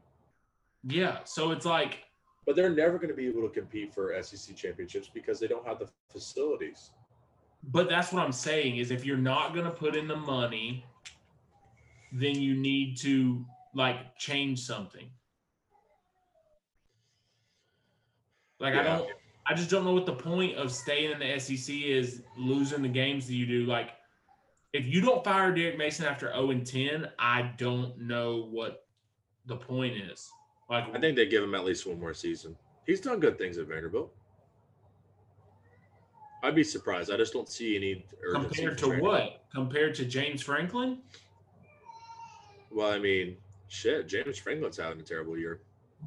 [0.84, 1.18] Yeah.
[1.24, 1.98] So it's like
[2.46, 5.66] But they're never going to be able to compete for SEC championships because they don't
[5.66, 6.90] have the facilities.
[7.64, 10.84] But that's what I'm saying is if you're not going to put in the money,
[12.12, 15.10] then you need to like change something.
[18.58, 19.08] Like I don't
[19.46, 22.88] I just don't know what the point of staying in the SEC is losing the
[22.88, 23.90] games that you do like
[24.72, 28.86] if you don't fire Derek Mason after 0 and 10, I don't know what
[29.46, 30.30] the point is.
[30.68, 32.56] Like I think they give him at least one more season.
[32.86, 34.12] He's done good things at Vanderbilt.
[36.42, 37.10] I'd be surprised.
[37.12, 39.44] I just don't see any compared to what?
[39.52, 40.98] Compared to James Franklin?
[42.70, 43.36] Well, I mean,
[43.68, 44.08] shit.
[44.08, 45.60] James Franklin's having a terrible year.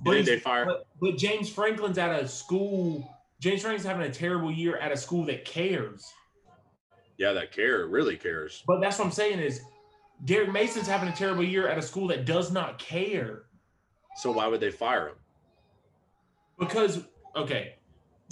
[0.04, 3.08] But, they fire- but, but James Franklin's at a school.
[3.42, 6.12] James Franklin's having a terrible year at a school that cares.
[7.18, 8.64] Yeah, that care really cares.
[8.66, 9.62] But that's what I'm saying is
[10.26, 13.44] Derek Mason's having a terrible year at a school that does not care.
[14.18, 15.16] So why would they fire him?
[16.60, 17.04] Because
[17.36, 17.76] okay,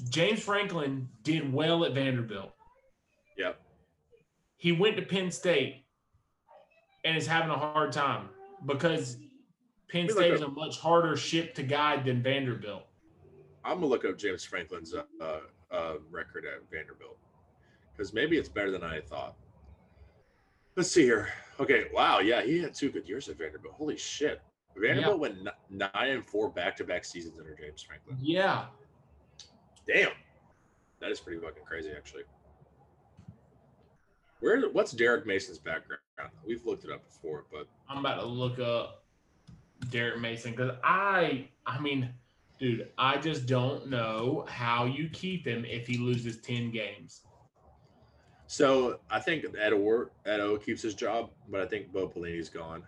[0.10, 2.54] James Franklin did well at Vanderbilt.
[3.38, 3.60] Yep.
[4.58, 5.86] He went to Penn State
[7.04, 8.30] and is having a hard time
[8.66, 9.18] because
[9.90, 12.84] Penn State is a much harder ship to guide than Vanderbilt.
[13.64, 15.04] I'm gonna look up James Franklin's uh,
[15.72, 17.18] uh, record at Vanderbilt
[17.96, 19.36] because maybe it's better than I thought.
[20.76, 21.30] Let's see here.
[21.60, 23.76] Okay, wow, yeah, he had two good years at Vanderbilt.
[23.76, 24.42] Holy shit,
[24.76, 28.18] Vanderbilt went n- nine and four back-to-back seasons under James Franklin.
[28.22, 28.66] Yeah.
[29.88, 30.12] Damn,
[31.00, 32.24] that is pretty fucking crazy, actually.
[34.40, 34.60] Where?
[34.70, 36.02] What's Derek Mason's background?
[36.46, 39.04] We've looked it up before, but I'm about to look up
[39.90, 42.10] Derek Mason because I, I mean,
[42.60, 47.22] dude, I just don't know how you keep him if he loses ten games.
[48.52, 52.50] So I think Ed O, Ed O keeps his job, but I think Bo Pelini's
[52.50, 52.84] gone.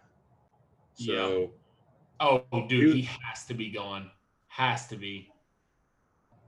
[0.93, 1.51] So.
[2.19, 4.11] Oh, dude, he has to be gone.
[4.49, 5.31] Has to be.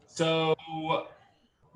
[0.08, 0.54] So,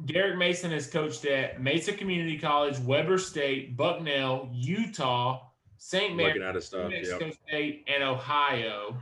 [0.04, 5.48] Derek Mason has coached at Mesa Community College, Weber State, Bucknell, Utah,
[5.78, 6.18] St.
[6.18, 6.90] Mary's, stuff.
[6.90, 7.36] Mexico Yep.
[7.48, 9.02] State, and Ohio.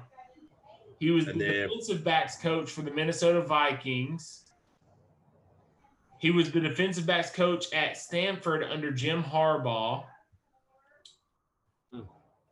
[0.99, 4.43] He was And the then- defensive backs coach for the Minnesota Vikings.
[6.19, 10.05] He was the defensive backs coach at Stanford under Jim Harbaugh.
[11.93, 12.01] Hmm.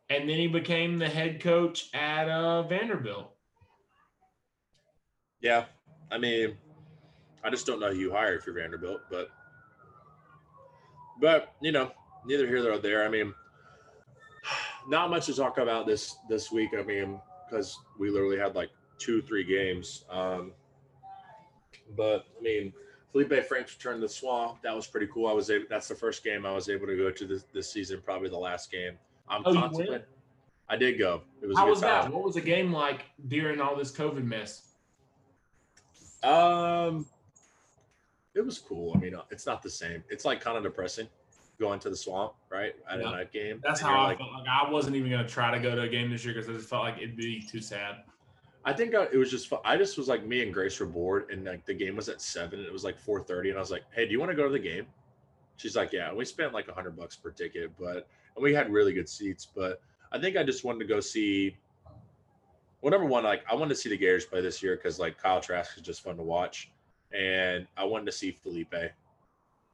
[0.10, 3.32] And then he became the head coach at uh, Vanderbilt.
[5.42, 5.66] Yeah.
[6.12, 6.58] I mean,
[7.44, 9.30] I just don't know who you hire if you're Vanderbilt, but
[11.22, 11.92] but you know,
[12.26, 13.06] neither here nor there.
[13.06, 13.34] I mean,
[14.88, 16.72] not much to talk about this this week.
[16.78, 20.06] I mean, because we literally had like two, three games.
[20.10, 20.54] Um,
[21.96, 22.74] but I mean,
[23.12, 24.62] Felipe Franks returned to the swamp.
[24.64, 25.28] That was pretty cool.
[25.28, 25.66] I was able.
[25.70, 28.02] That's the first game I was able to go to this this season.
[28.04, 28.98] Probably the last game.
[29.30, 30.04] I'm Oh, contemplating-
[30.68, 31.22] I did go.
[31.42, 32.12] It was a How good was that?
[32.12, 34.64] What was the game like during all this COVID mess?
[36.24, 37.06] Um,
[38.34, 38.92] it was cool.
[38.96, 40.04] I mean, uh, it's not the same.
[40.10, 41.08] It's like kind of depressing
[41.60, 42.76] going to the swamp, right?
[42.90, 43.10] At Yeah.
[43.10, 43.62] a night game.
[43.64, 44.34] That's how I like, felt.
[44.34, 46.54] Like I wasn't even gonna try to go to a game this year because I
[46.54, 48.04] just felt like it'd be too sad.
[48.66, 49.48] I think I, it was just.
[49.48, 52.10] fu- I just was like me and Grace were bored, and like the game was
[52.10, 54.32] at seven, it was like four thirty, and I was like, "Hey, do you want
[54.32, 54.88] to go to the game?"
[55.58, 58.72] She's like, "Yeah." We spent like a hundred bucks per ticket, but and we had
[58.72, 59.46] really good seats.
[59.46, 59.80] But
[60.12, 61.56] I think I just wanted to go see.
[62.82, 65.18] Well, number one, like I wanted to see the Gators play this year because like
[65.20, 66.72] Kyle Trask is just fun to watch,
[67.14, 68.74] and I wanted to see Felipe.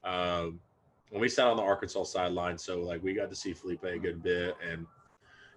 [0.03, 0.59] Um,
[1.11, 3.97] and we sat on the Arkansas sideline, so like we got to see Felipe a
[3.97, 4.85] good bit, and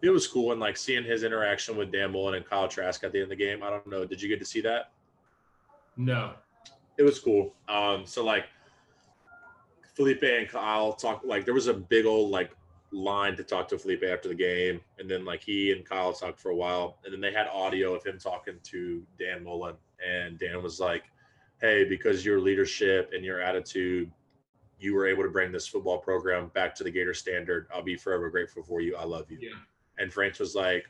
[0.05, 0.53] it was cool.
[0.53, 3.31] And like seeing his interaction with Dan Mullen and Kyle Trask at the end of
[3.31, 3.63] the game.
[3.63, 4.05] I don't know.
[4.05, 4.93] Did you get to see that?
[5.97, 6.33] No.
[6.99, 7.55] It was cool.
[7.69, 8.45] Um, so like
[9.95, 12.51] Felipe and Kyle talked like there was a big old like
[12.93, 16.39] line to talk to Felipe after the game, and then like he and Kyle talked
[16.39, 19.75] for a while, and then they had audio of him talking to Dan Mullen,
[20.07, 21.05] and Dan was like,
[21.61, 24.13] "Hey, because your leadership and your attitude,
[24.79, 27.67] you were able to bring this football program back to the Gator standard.
[27.75, 28.95] I'll be forever grateful for you.
[28.97, 29.57] I love you." Yeah.
[29.99, 30.87] And Franks was like,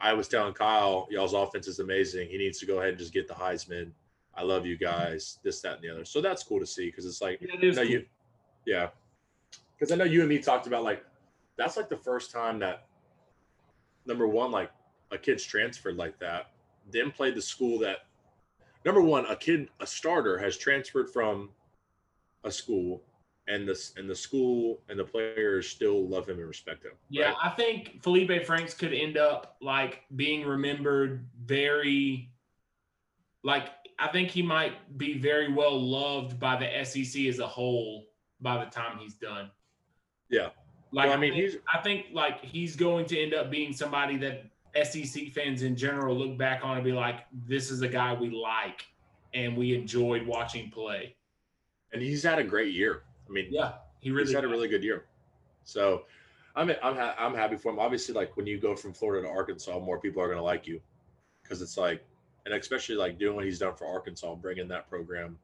[0.00, 2.28] "I was telling Kyle, y'all's offense is amazing.
[2.28, 3.92] He needs to go ahead and just get the Heisman."
[4.34, 6.04] I love you guys, this, that, and the other.
[6.04, 7.90] So that's cool to see because it's like, Yeah, it is no, cool.
[7.90, 8.04] you,
[8.66, 8.90] yeah,
[9.76, 11.04] because I know you and me talked about like
[11.56, 12.86] that's like the first time that
[14.06, 14.70] number one, like
[15.10, 16.52] a kid's transferred like that,
[16.92, 18.06] then played the school that
[18.84, 21.50] number one, a kid, a starter has transferred from
[22.44, 23.02] a school,
[23.48, 26.92] and this and the school and the players still love him and respect him.
[27.08, 27.36] Yeah, right?
[27.44, 32.30] I think Felipe Franks could end up like being remembered very
[33.44, 38.06] like I think he might be very well loved by the SEC as a whole
[38.40, 39.50] by the time he's done.
[40.30, 40.50] Yeah.
[40.92, 43.50] Like Well, I I mean, mean, he's- I think like he's going to end up
[43.50, 44.44] being somebody that
[44.84, 48.30] SEC fans in general look back on and be like, this is a guy we
[48.30, 48.86] like
[49.34, 51.14] and we enjoyed watching play.
[51.92, 53.02] and he's had a great year.
[53.28, 55.04] I mean, Yeah, he really he's had a really good year.
[55.64, 56.04] So
[56.56, 57.78] I'm I'm ha- I'm happy for him.
[57.78, 60.66] Obviously, like when you go from Florida to Arkansas, more people are going to like
[60.66, 60.80] you
[61.42, 62.04] because it's like,
[62.46, 65.38] and especially like doing what he's done for Arkansas, bringing that program,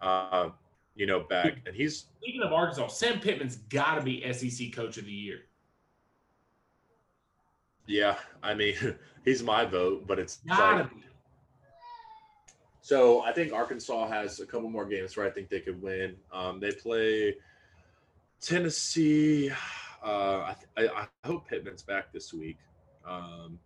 [0.00, 0.50] uh,
[0.94, 1.58] you know, back.
[1.66, 5.40] And he's Speaking of Arkansas, Sam Pittman's got to be SEC Coach of the Year.
[7.86, 8.74] yeah, I mean,
[9.24, 11.02] he's my vote, but it's Gotta like, be.
[12.88, 16.16] So I think Arkansas has a couple more games where I think they could win.
[16.32, 17.36] Um, they play
[18.40, 19.50] Tennessee.
[20.00, 22.58] Uh, I, I, I hope Pittman's back this week.
[23.04, 23.58] Um,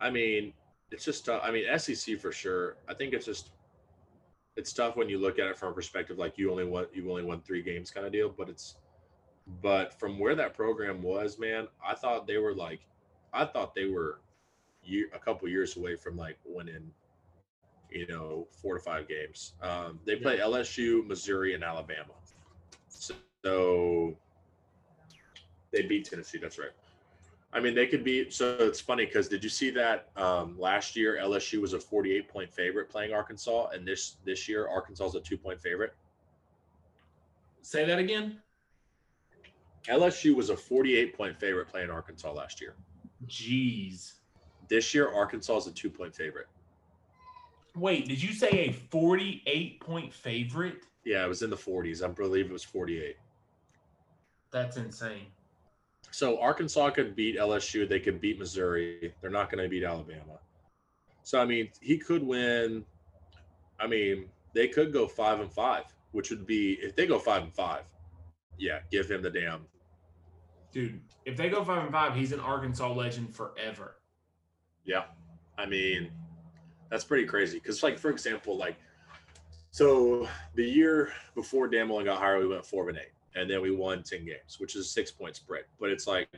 [0.00, 0.52] I mean,
[0.92, 1.40] it's just tough.
[1.42, 2.76] I mean, SEC for sure.
[2.88, 3.50] I think it's just
[4.54, 7.10] it's tough when you look at it from a perspective like you only won you
[7.10, 8.28] only won three games kind of deal.
[8.28, 8.76] But it's
[9.60, 12.82] but from where that program was, man, I thought they were like
[13.32, 14.20] I thought they were
[14.84, 16.92] year a couple years away from like winning,
[17.90, 19.54] you know, four to five games.
[19.62, 22.12] Um, they play LSU, Missouri, and Alabama.
[22.88, 24.16] So
[25.72, 26.38] they beat Tennessee.
[26.38, 26.70] That's right.
[27.52, 28.30] I mean, they could be.
[28.30, 32.28] So it's funny because did you see that um, last year LSU was a 48
[32.28, 35.94] point favorite playing Arkansas, and this this year Arkansas is a two point favorite.
[37.62, 38.40] Say that again.
[39.86, 42.74] LSU was a 48 point favorite playing Arkansas last year.
[43.26, 44.12] Jeez.
[44.68, 46.48] This year Arkansas is a two point favorite.
[47.78, 50.84] Wait, did you say a 48 point favorite?
[51.04, 52.02] Yeah, it was in the 40s.
[52.02, 53.16] I believe it was 48.
[54.50, 55.26] That's insane.
[56.10, 57.88] So Arkansas could beat LSU.
[57.88, 59.14] They could beat Missouri.
[59.20, 60.38] They're not going to beat Alabama.
[61.22, 62.84] So I mean, he could win.
[63.78, 67.42] I mean, they could go five and five, which would be if they go five
[67.42, 67.82] and five.
[68.58, 69.66] Yeah, give him the damn.
[70.72, 73.96] Dude, if they go 5 and 5, he's an Arkansas legend forever.
[74.84, 75.04] Yeah,
[75.56, 76.10] I mean,
[76.90, 77.58] that's pretty crazy.
[77.58, 78.76] Because like for example, like
[79.70, 83.12] so the year before Dan Mullen got hired, we went four and eight.
[83.34, 85.64] and then we won 10 games, which is a six point spread.
[85.78, 86.28] But it's like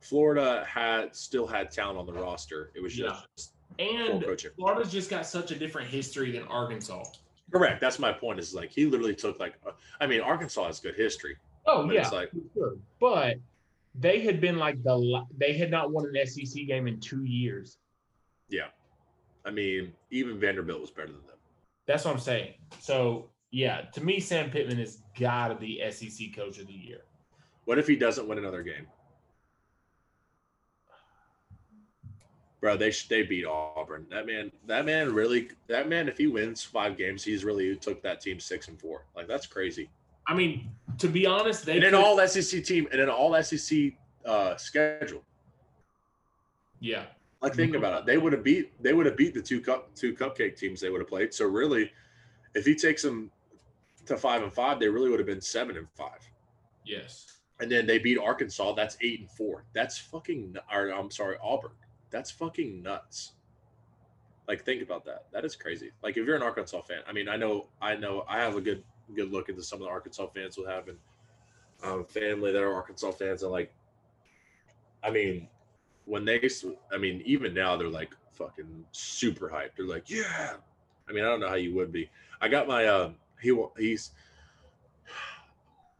[0.00, 2.70] Florida had still had talent on the roster.
[2.74, 4.24] It was just poor And.
[4.56, 7.04] Florida's just got such a different history than Arkansas.
[7.50, 7.80] Correct.
[7.80, 8.38] That's my point.
[8.38, 9.54] Is like he literally took like,
[10.00, 12.76] I mean, Arkansas has good history, Oh but yeah, it's like sure.
[13.00, 13.38] But
[13.94, 17.78] they had been like the they had not won an SEC game in two years.
[19.44, 21.36] I mean, even Vanderbilt was better than them.
[21.86, 22.54] That's what I'm saying.
[22.80, 27.00] So yeah, to me, Sam Pittman has got to be SEC Coach of the Year.
[27.64, 28.86] What if he doesn't win another game?
[32.60, 34.06] Bro, they they beat Auburn.
[34.10, 36.08] That man, that man really, that man.
[36.08, 39.06] If he wins five games, he's really took that team six and four.
[39.16, 39.88] Like that's crazy.
[40.26, 43.34] I mean, to be honest, they And an could- all SEC team, and an all
[43.42, 43.92] SEC
[44.26, 45.22] uh, schedule.
[46.80, 47.04] yeah.
[47.42, 48.06] Like think about it.
[48.06, 50.90] They would have beat they would have beat the two cup two cupcake teams they
[50.90, 51.32] would have played.
[51.32, 51.90] So really,
[52.54, 53.30] if he takes them
[54.06, 56.18] to five and five, they really would have been seven and five.
[56.84, 57.26] Yes.
[57.60, 58.74] And then they beat Arkansas.
[58.74, 59.64] That's eight and four.
[59.72, 60.56] That's fucking.
[60.72, 61.72] Or I'm sorry, Auburn.
[62.10, 63.32] That's fucking nuts.
[64.48, 65.26] Like think about that.
[65.32, 65.92] That is crazy.
[66.02, 68.60] Like if you're an Arkansas fan, I mean, I know, I know, I have a
[68.60, 68.82] good
[69.14, 70.98] good look into some of the Arkansas fans will have, and
[71.82, 73.72] um, family that are Arkansas fans, and like,
[75.02, 75.48] I mean,
[76.10, 76.40] when they,
[76.92, 79.76] I mean, even now they're like fucking super hyped.
[79.76, 80.54] They're like, yeah.
[81.08, 82.10] I mean, I don't know how you would be.
[82.40, 84.10] I got my uh, he wa- he's.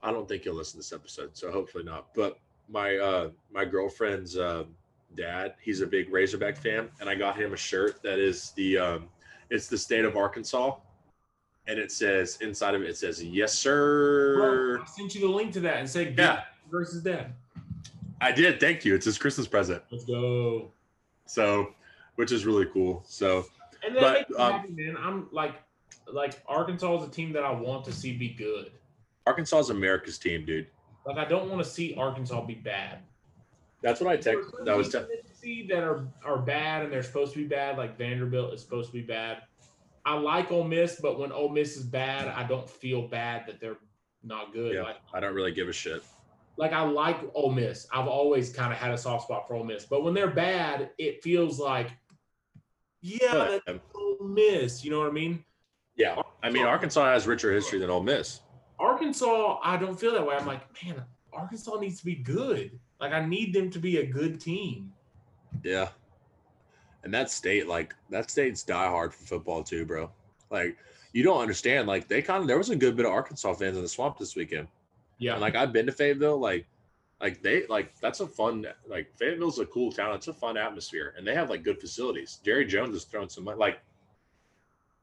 [0.03, 2.09] I don't think he'll listen to this episode, so hopefully not.
[2.15, 4.65] But my uh my girlfriend's uh,
[5.17, 8.79] dad, he's a big Razorback fan, and I got him a shirt that is the
[8.79, 9.09] um
[9.51, 10.77] it's the state of Arkansas,
[11.67, 14.35] and it says inside of it it says yes sir.
[14.37, 16.45] Bro, I sent you the link to that and said Yeah.
[16.71, 17.35] versus dad.
[18.21, 18.61] I did.
[18.61, 18.95] Thank you.
[18.95, 20.73] It's his Christmas present, Let's go.
[21.27, 21.75] so
[22.17, 23.03] which is really cool.
[23.07, 23.47] So
[23.85, 24.97] And that But, makes me um, happy, man.
[24.99, 25.55] I'm like,
[26.13, 28.73] like Arkansas is a team that I want to see be good.
[29.27, 30.67] Arkansas is America's team, dude.
[31.07, 32.99] Like I don't want to see Arkansas be bad.
[33.83, 34.51] That's what I text.
[34.65, 34.99] That was te-
[35.43, 37.79] in that are are bad and they're supposed to be bad.
[37.79, 39.39] Like Vanderbilt is supposed to be bad.
[40.05, 43.61] I like Ole Miss, but when Ole Miss is bad, I don't feel bad that
[43.61, 43.79] they're
[44.23, 44.75] not good.
[44.75, 44.83] Yeah.
[44.83, 46.03] Like I don't really give a shit.
[46.61, 47.87] Like I like Ole Miss.
[47.91, 50.91] I've always kind of had a soft spot for Ole Miss, but when they're bad,
[50.99, 51.91] it feels like,
[53.01, 54.85] yeah, that's Ole Miss.
[54.85, 55.43] You know what I mean?
[55.97, 58.41] yeah, I mean Arkansas has richer history than Ole Miss.
[58.79, 60.37] Arkansas, I don't feel that way.
[60.37, 62.79] I'm like, man, Arkansas needs to be good.
[63.01, 64.93] Like I need them to be a good team.
[65.65, 65.89] Yeah.
[67.05, 70.11] And that state, like that state's die hard for football too, bro.
[70.51, 70.77] Like
[71.15, 71.89] you don't understand.
[71.89, 74.19] Like they kind of there was a good bit of Arkansas fans in the swamp
[74.19, 74.69] this weekend.
[75.21, 76.67] Yeah, And like I've been to Fayetteville, like
[77.21, 80.15] like they like that's a fun like Fayetteville's a cool town.
[80.17, 81.15] It's a fun atmosphere.
[81.17, 82.41] And they have like good facilities.
[82.45, 83.81] Jerry Jones has thrown some money like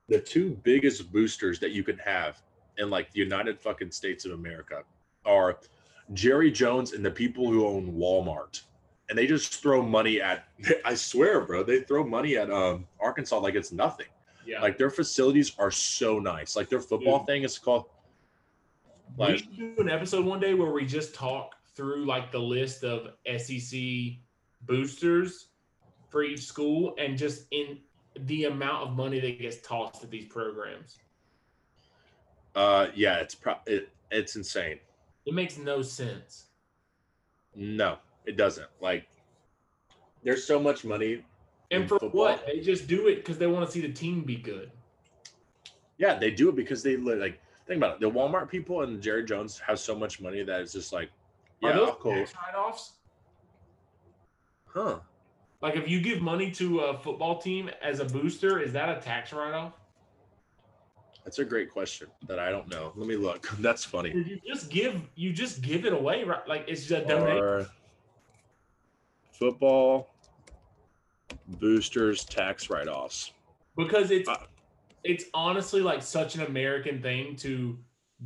[0.09, 2.41] the two biggest boosters that you can have
[2.77, 4.83] in like the United fucking States of America
[5.25, 5.59] are
[6.13, 8.61] Jerry Jones and the people who own Walmart.
[9.09, 10.45] And they just throw money at
[10.85, 14.07] I swear, bro, they throw money at um Arkansas like it's nothing.
[14.47, 14.61] yeah.
[14.61, 16.55] Like their facilities are so nice.
[16.55, 17.27] Like their football Dude.
[17.27, 17.85] thing is called
[19.17, 22.83] we should do an episode one day where we just talk through like the list
[22.83, 23.79] of SEC
[24.61, 25.49] boosters
[26.09, 27.77] for each school and just in
[28.21, 30.97] the amount of money that gets tossed at these programs.
[32.55, 34.79] uh yeah, it's pro it, it's insane.
[35.25, 36.45] It makes no sense.
[37.55, 38.69] No, it doesn't.
[38.81, 39.07] Like
[40.23, 41.23] there's so much money.
[41.69, 42.21] And for football.
[42.21, 42.45] what?
[42.47, 44.71] They just do it because they want to see the team be good.
[45.97, 47.99] Yeah, they do it because they like think about it.
[47.99, 51.09] The Walmart people and Jerry Jones have so much money that it's just like,
[51.63, 52.13] Are yeah, those I'll go.
[52.15, 52.91] tax write-offs?
[54.65, 54.99] Huh.
[55.61, 59.01] Like if you give money to a football team as a booster, is that a
[59.01, 59.73] tax write-off?
[61.23, 62.93] That's a great question that I don't know.
[62.95, 63.49] Let me look.
[63.59, 64.11] That's funny.
[64.11, 66.47] You just give you just give it away, right?
[66.47, 67.43] Like it's just a donation.
[67.43, 67.67] Are
[69.33, 70.09] football
[71.59, 73.33] boosters tax write-offs.
[73.75, 74.37] because it's Uh,
[75.03, 77.77] it's honestly like such an American thing to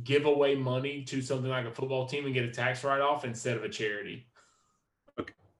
[0.04, 3.56] give away money to something like a football team and get a tax write-off instead
[3.56, 4.26] of a charity.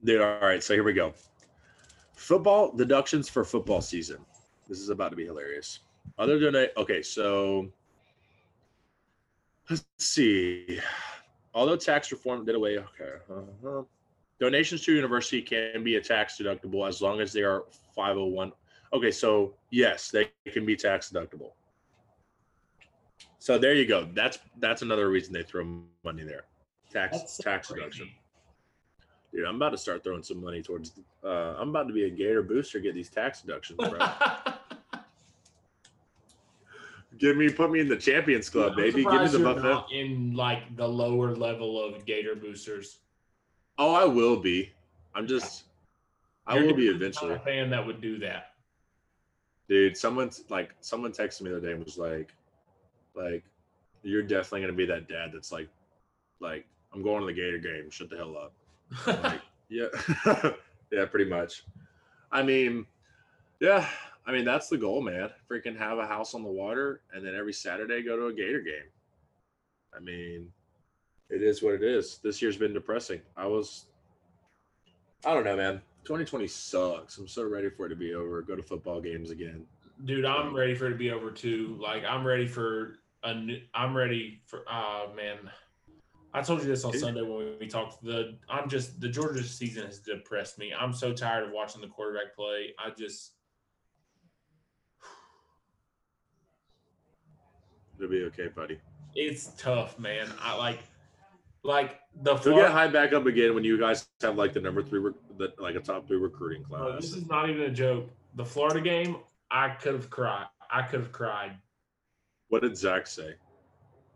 [0.03, 0.61] Dude, all right.
[0.61, 1.13] So here we go.
[2.15, 4.17] Football deductions for football season.
[4.67, 5.79] This is about to be hilarious.
[6.17, 7.69] Other than a, okay, so
[9.69, 10.79] let's see.
[11.53, 13.13] Although tax reform did away, okay.
[13.29, 13.83] uh-huh.
[14.39, 17.63] Donations to university can be a tax deductible as long as they are
[17.95, 18.51] 501.
[18.93, 21.51] Okay, so yes, they can be tax deductible.
[23.39, 24.07] So there you go.
[24.13, 26.45] That's that's another reason they throw money there.
[26.91, 27.81] Tax That's tax crazy.
[27.81, 28.09] deduction.
[29.33, 30.91] Dude, I'm about to start throwing some money towards.
[31.23, 32.79] Uh, I'm about to be a Gator booster.
[32.79, 33.97] Get these tax deductions, bro.
[37.17, 39.03] Give me, put me in the Champions Club, baby.
[39.03, 39.61] Give me the buffet.
[39.61, 42.99] not in like the lower level of Gator boosters.
[43.77, 44.71] Oh, I will be.
[45.15, 45.63] I'm just.
[46.45, 48.52] I You're will be eventually, of fan that would do that.
[49.67, 49.97] Dude.
[49.97, 52.33] Someone's like, someone texted me the other day and was like,
[53.15, 53.43] like,
[54.03, 55.69] you're definitely gonna be that dad that's like,
[56.39, 57.89] like, I'm going to the Gator game.
[57.89, 58.53] Shut the hell up.
[59.23, 59.87] Like, yeah,
[60.91, 61.63] yeah, pretty much.
[62.31, 62.85] I mean,
[63.59, 63.87] yeah,
[64.25, 65.29] I mean that's the goal, man.
[65.49, 68.61] Freaking have a house on the water, and then every Saturday go to a Gator
[68.61, 68.89] game.
[69.95, 70.51] I mean,
[71.29, 72.19] it is what it is.
[72.23, 73.21] This year's been depressing.
[73.37, 73.85] I was,
[75.25, 75.81] I don't know, man.
[76.05, 77.17] 2020 sucks.
[77.17, 78.41] I'm so ready for it to be over.
[78.41, 79.65] Go to football games again.
[80.05, 81.77] Dude, I'm ready for it to be over too.
[81.81, 85.37] Like I'm ready for a new I'm ready for uh man.
[86.33, 87.01] I told you this on Dude.
[87.01, 88.03] Sunday when we talked.
[88.03, 90.73] The I'm just the Georgia season has depressed me.
[90.77, 92.73] I'm so tired of watching the quarterback play.
[92.83, 93.33] I just
[97.97, 98.79] It'll be okay, buddy.
[99.15, 100.27] it's tough, man.
[100.41, 100.79] I like
[101.63, 104.83] like the Florida, get high back up again when you guys have like the number
[104.83, 107.01] three, rec- the, like a top three recruiting Bro, class.
[107.01, 108.09] this is not even a joke.
[108.35, 109.17] The Florida game,
[109.49, 110.45] I could have cried.
[110.69, 111.57] I could have cried.
[112.49, 113.35] What did Zach say?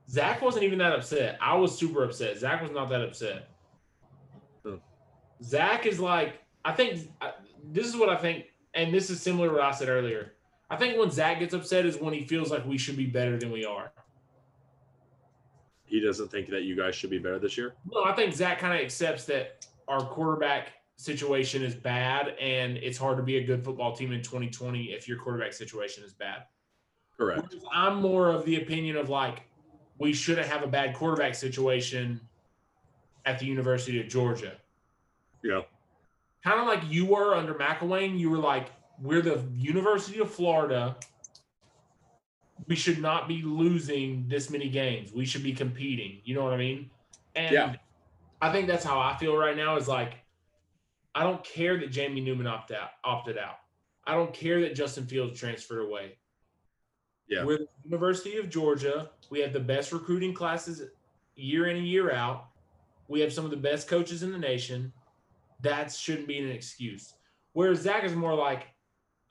[0.09, 1.37] Zach wasn't even that upset.
[1.41, 2.37] I was super upset.
[2.37, 3.49] Zach was not that upset.
[4.65, 4.75] Hmm.
[5.43, 7.33] Zach is like, I think I-
[7.71, 10.33] this is what I think, and this is similar to what I said earlier.
[10.69, 13.37] I think when Zach gets upset is when he feels like we should be better
[13.37, 13.91] than we are.
[15.87, 17.73] He doesn't think that you guys should be better this year.
[17.91, 22.97] No, I think Zach kind of accepts that our quarterback situation is bad, and it's
[22.97, 26.43] hard to be a good football team in 2020 if your quarterback situation is bad.
[27.17, 27.55] Correct.
[27.73, 29.43] I'm more of the opinion of like
[29.97, 32.19] we shouldn't have a bad quarterback situation
[33.25, 34.53] at the University of Georgia.
[35.43, 35.61] Yeah.
[36.43, 38.19] Kind of like you were under McElwain.
[38.19, 38.71] You were like,
[39.01, 40.95] we're the University of Florida.
[42.67, 45.11] We should not be losing this many games.
[45.13, 46.21] We should be competing.
[46.23, 46.89] You know what I mean?
[47.35, 47.75] And Yeah.
[48.41, 50.15] I think that's how I feel right now is like,
[51.15, 53.57] I don't care that Jamie Newman opted out, opted out.
[54.05, 56.17] I don't care that Justin Fields transferred away.
[57.27, 57.43] Yeah.
[57.43, 59.09] We're the University of Georgia.
[59.29, 60.81] We have the best recruiting classes
[61.35, 62.49] year in and year out.
[63.07, 64.93] We have some of the best coaches in the nation.
[65.61, 67.13] That shouldn't be an excuse.
[67.53, 68.67] Whereas Zach is more like,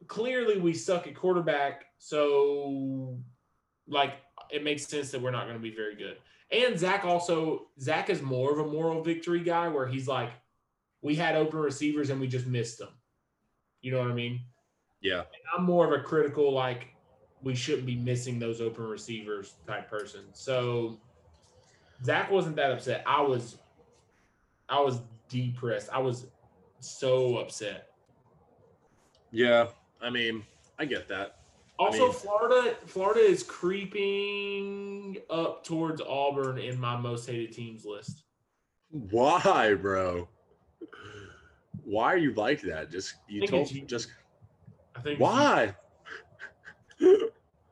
[0.09, 3.19] clearly we suck at quarterback, so
[3.89, 4.15] like
[4.51, 6.17] it makes sense that we're not going to be very good.
[6.51, 10.31] And Zach also Zach is more of a moral victory guy where he's like,
[11.03, 12.91] we had open receivers and we just missed them.
[13.81, 14.41] You know what I mean?
[15.01, 15.23] Yeah.
[15.57, 16.89] I'm more of a critical, like,
[17.43, 20.23] we shouldn't be missing those open receivers type person.
[20.33, 20.99] So
[22.05, 23.05] Zach wasn't that upset.
[23.07, 23.59] I was
[24.69, 25.91] I was depressed.
[25.93, 26.27] I was
[26.81, 27.89] so upset.
[29.31, 29.69] Yeah.
[30.01, 30.45] I mean,
[30.79, 31.39] I get that.
[31.79, 38.23] Also, mean- Florida, Florida is creeping up towards Auburn in my most hated teams list.
[38.91, 40.29] Why, bro?
[41.85, 42.91] Why are you like that?
[42.91, 44.09] Just you told just
[44.95, 45.75] I think why?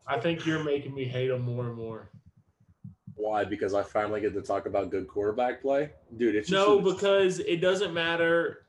[0.07, 2.11] I think you're making me hate them more and more.
[3.17, 3.45] Why?
[3.45, 6.35] Because I finally get to talk about good quarterback play, dude.
[6.35, 8.64] It's just No, because it doesn't matter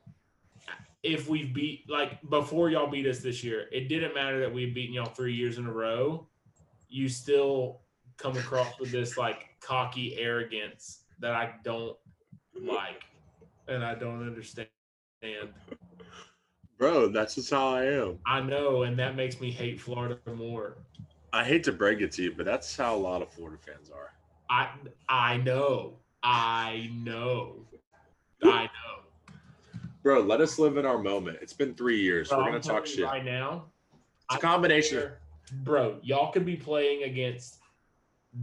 [1.06, 3.66] if we beat like before y'all beat us this year.
[3.72, 6.26] It didn't matter that we had beaten y'all three years in a row.
[6.88, 7.80] You still
[8.16, 11.96] come across with this like cocky arrogance that I don't
[12.60, 13.04] like
[13.68, 14.68] and I don't understand.
[16.78, 18.18] bro, that's just how I am.
[18.26, 20.76] I know, and that makes me hate Florida more.
[21.32, 23.90] I hate to break it to you, but that's how a lot of Florida fans
[23.90, 24.12] are.
[24.50, 24.70] I
[25.08, 25.98] I know.
[26.22, 27.66] I know.
[28.42, 29.05] I know.
[30.06, 31.38] Bro, let us live in our moment.
[31.42, 32.28] It's been three years.
[32.28, 33.04] Bro, We're gonna talk shit.
[33.04, 33.64] right now.
[34.30, 35.10] It's a combination.
[35.64, 37.58] Bro, y'all could be playing against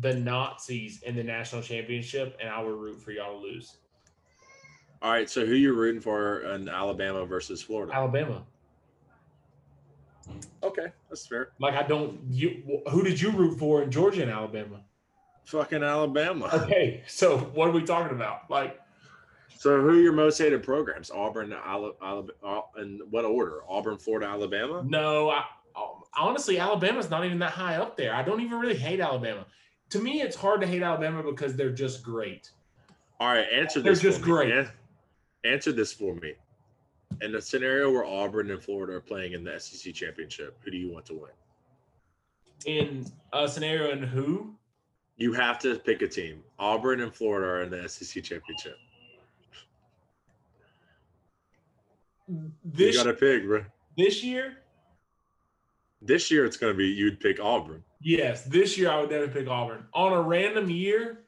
[0.01, 3.77] the Nazis in the national championship, and I would root for y'all to lose.
[5.01, 7.93] All right, so who you rooting for in Alabama versus Florida?
[7.93, 8.43] Alabama.
[10.63, 11.51] Okay, that's fair.
[11.61, 12.19] Like I don't.
[12.29, 14.81] You who did you root for in Georgia and Alabama?
[15.45, 16.49] Fucking Alabama.
[16.51, 18.51] Okay, so what are we talking about?
[18.51, 18.81] Like
[19.63, 21.09] So who are your most hated programs?
[21.09, 23.61] Auburn, Alabama, uh, in what order?
[23.69, 24.83] Auburn, Florida, Alabama.
[24.85, 25.87] no, I, uh,
[26.17, 28.13] honestly, Alabama's not even that high up there.
[28.13, 29.45] I don't even really hate Alabama.
[29.91, 32.51] To me, it's hard to hate Alabama because they're just great.
[33.21, 34.01] All right, answer this.
[34.01, 34.51] They're just for me.
[34.51, 34.67] great.
[35.45, 36.33] Answer this for me.
[37.21, 40.77] In a scenario where Auburn and Florida are playing in the SEC championship, who do
[40.77, 41.31] you want to win?
[42.65, 44.55] In a scenario in who
[45.15, 46.43] You have to pick a team.
[46.59, 48.75] Auburn and Florida are in the SEC championship.
[52.27, 53.65] This you got to pick, bro.
[53.97, 54.57] this year,
[56.01, 57.83] This year it's gonna be you'd pick Auburn.
[58.01, 59.85] Yes, this year I would definitely pick Auburn.
[59.93, 61.23] On a random year,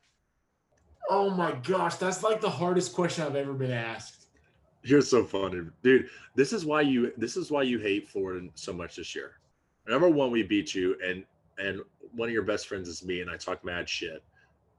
[1.10, 4.28] oh my gosh, that's like the hardest question I've ever been asked.
[4.84, 6.10] You're so funny, dude.
[6.36, 9.40] This is why you this is why you hate Florida so much this year.
[9.88, 11.24] Number one, we beat you, and
[11.58, 11.82] and
[12.14, 14.24] one of your best friends is me, and I talk mad shit.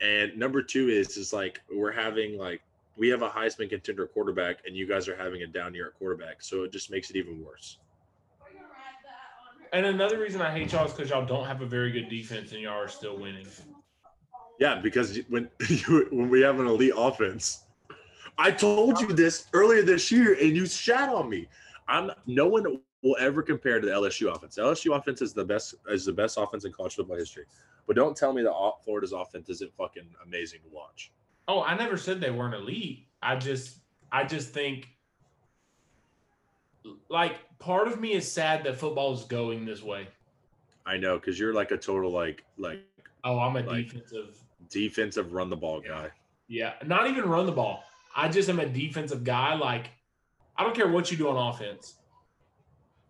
[0.01, 2.61] And number two is is like we're having like
[2.97, 5.95] we have a Heisman contender quarterback, and you guys are having a down year at
[5.95, 7.79] quarterback, so it just makes it even worse.
[9.73, 12.53] And another reason I hate y'all is because y'all don't have a very good defense
[12.53, 13.47] and y'all are still winning.
[14.59, 15.51] Yeah, because when
[16.11, 17.65] when we have an elite offense,
[18.39, 21.49] I told you this earlier this year, and you shat on me.
[21.89, 24.55] I'm no one will ever compare to the LSU offense.
[24.55, 27.45] The LSU offense is the best is the best offense in college football history.
[27.87, 31.13] But don't tell me that Florida's offense isn't fucking amazing to watch.
[31.49, 33.07] Oh, I never said they weren't elite.
[33.23, 33.79] I just
[34.13, 34.89] I just think
[37.09, 40.09] like part of me is sad that football is going this way.
[40.85, 42.81] I know because you're like a total like like
[43.25, 44.37] Oh, I'm a Like- defensive
[44.71, 46.11] defensive run the ball guy.
[46.49, 47.83] Yeah, not even run the ball.
[48.15, 49.55] I just am a defensive guy.
[49.55, 49.91] Like,
[50.57, 51.97] I don't care what you do on offense,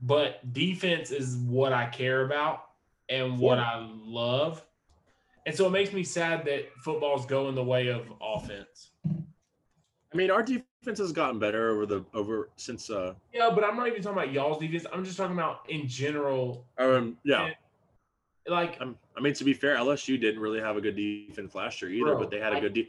[0.03, 2.64] but defense is what I care about
[3.09, 4.62] and what I love.
[5.47, 8.90] And so it makes me sad that football's going the way of offense.
[9.07, 13.76] I mean, our defense has gotten better over the over since uh Yeah, but I'm
[13.76, 14.86] not even talking about y'all's defense.
[14.92, 16.66] I'm just talking about in general.
[16.78, 17.51] um yeah.
[18.49, 21.80] Like Um, I mean, to be fair, LSU didn't really have a good defense last
[21.82, 22.88] year either, Bro, but they had a I- good de-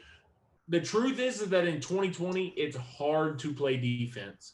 [0.70, 4.54] the truth is, is that in 2020, it's hard to play defense.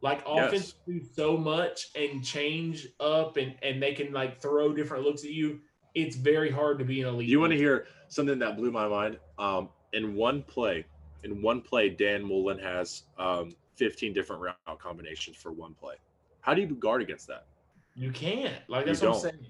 [0.00, 0.48] Like Yes.
[0.48, 5.24] offense do so much and change up and and they can like throw different looks
[5.24, 5.60] at you.
[5.94, 7.28] It's very hard to be an elite.
[7.28, 9.18] You want to hear something that blew my mind?
[9.38, 10.84] Um, in one play,
[11.22, 15.94] in one play, Dan Mullen has um, 15 different route combinations for one play.
[16.40, 17.46] How do you guard against that?
[17.94, 18.54] You can't.
[18.68, 19.46] Like You that's what I'm saying.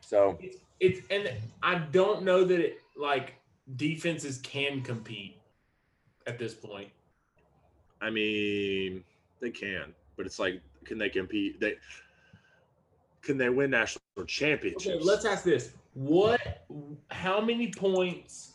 [0.00, 1.30] So It's, it's and
[1.62, 3.34] I don't know that it like
[3.76, 5.40] defenses can compete
[6.26, 6.88] at this point.
[8.00, 9.04] I mean,
[9.40, 11.60] they can, but it's like, can they compete?
[11.60, 11.76] They
[13.26, 14.86] can they win national championships?
[14.86, 15.72] Okay, let's ask this.
[15.94, 16.64] What
[17.10, 18.52] how many points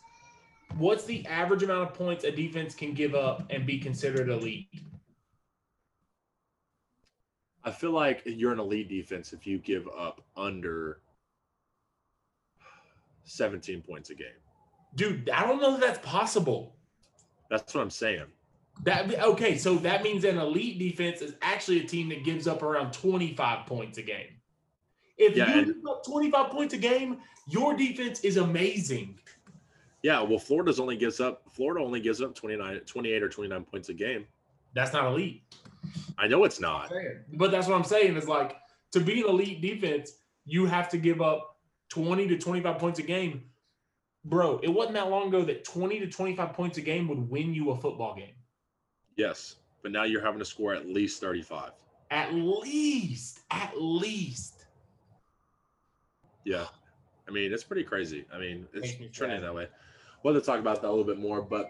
[0.77, 4.69] what's the average amount of points a defense can give up and be considered elite?
[7.63, 11.01] I feel like you're an elite defense if you give up under
[13.25, 14.27] 17 points a game.
[14.95, 16.75] Dude, I don't know if that's possible.
[17.49, 18.25] That's what I'm saying.
[18.83, 22.63] That okay, so that means an elite defense is actually a team that gives up
[22.63, 24.40] around 25 points a game.
[25.21, 29.19] If Yeah, you give up 25 points a game, your defense is amazing.
[30.01, 31.43] Yeah, well, Florida's only gives up.
[31.51, 34.25] Florida only gives up 29, 28 or 29 points a game.
[34.73, 35.43] That's not elite.
[36.17, 36.91] I know it's not.
[37.33, 38.55] But that's what I'm saying is like
[38.93, 40.13] to be an elite defense,
[40.45, 41.59] you have to give up
[41.89, 43.43] 20 to 25 points a game.
[44.25, 47.53] Bro, it wasn't that long ago that 20 to 25 points a game would win
[47.53, 48.33] you a football game.
[49.17, 51.71] Yes, but now you're having to score at least 35.
[52.09, 54.60] At least, at least.
[56.43, 56.65] Yeah.
[57.27, 58.25] I mean, it's pretty crazy.
[58.33, 59.67] I mean, it's me trending that way.
[60.23, 61.69] We'll have to talk about that a little bit more, but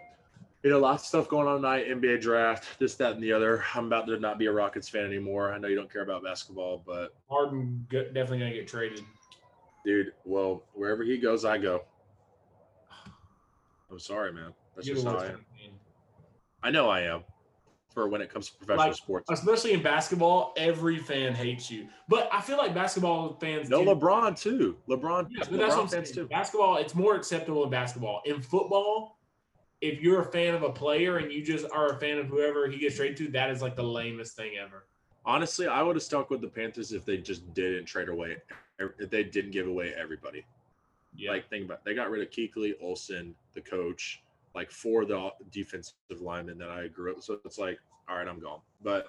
[0.64, 1.88] you know, lots of stuff going on tonight.
[1.88, 3.64] NBA draft, this, that, and the other.
[3.74, 5.52] I'm about to not be a Rockets fan anymore.
[5.52, 9.02] I know you don't care about basketball, but Harden definitely to get traded.
[9.84, 11.82] dude, well, wherever he goes, I go.
[13.92, 14.54] I'm sorry, man.
[14.76, 15.46] That's You're just how I am.
[16.64, 17.24] I know I am.
[17.94, 19.30] For when it comes to professional Like, sports.
[19.30, 21.88] Especially in basketball, every fan hates you.
[22.08, 24.78] But I feel like basketball fans No, do- LeBron too.
[24.88, 26.06] LeBron, Yeah, but that's what I'm saying.
[26.06, 26.26] too.
[26.28, 28.22] Basketball, it's more acceptable in basketball.
[28.26, 29.18] In football,
[29.82, 32.70] if you're a fan of a player and you just are a fan of whoever
[32.70, 34.86] he gets traded to, that is like the lamest thing ever.
[35.26, 38.38] Honestly, I would have stuck with the Panthers if they just didn't trade away,
[39.00, 40.46] if they didn't give away everybody.
[41.16, 41.32] Yeah.
[41.32, 41.82] Like, think about it.
[41.84, 44.24] they got rid of Kuechly, Olsen, the coach,
[44.54, 47.22] like for the defensive lineman that I grew up.
[47.22, 47.80] So it's like,
[48.10, 48.60] all right, I'm gone.
[48.84, 49.08] But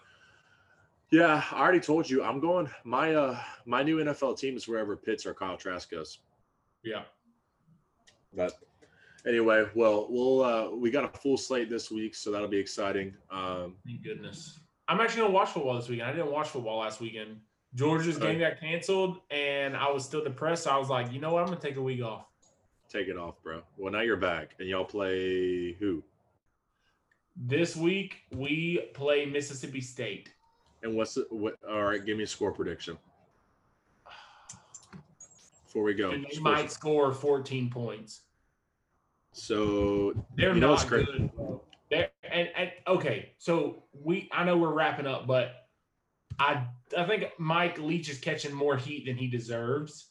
[1.10, 2.70] yeah, I already told you I'm going.
[2.84, 6.18] My uh my new NFL team is wherever Pitts or Kyle Trask goes.
[6.82, 7.02] yeah.
[8.34, 8.54] But
[9.26, 13.14] anyway, well, we'll uh we got a full slate this week, so that'll be exciting.
[13.30, 14.60] Um Thank goodness.
[14.88, 16.08] I'm actually gonna watch football this weekend.
[16.08, 17.40] I didn't watch football last weekend.
[17.74, 20.64] Georgia's game got canceled, and I was still depressed.
[20.64, 21.40] So I was like, you know what?
[21.40, 22.26] I'm gonna take a week off.
[22.92, 23.62] Take it off, bro.
[23.76, 26.02] Well, now you're back, and y'all play who?
[27.34, 30.30] This week we play Mississippi State.
[30.82, 31.56] And what's the what?
[31.68, 32.98] All right, give me a score prediction
[35.64, 36.10] before we go.
[36.10, 38.22] And they might score 14 points.
[39.32, 41.30] So They're not good.
[41.90, 45.68] They're, and, and okay, so we I know we're wrapping up, but
[46.38, 46.66] I
[46.96, 50.08] I think Mike Leach is catching more heat than he deserves.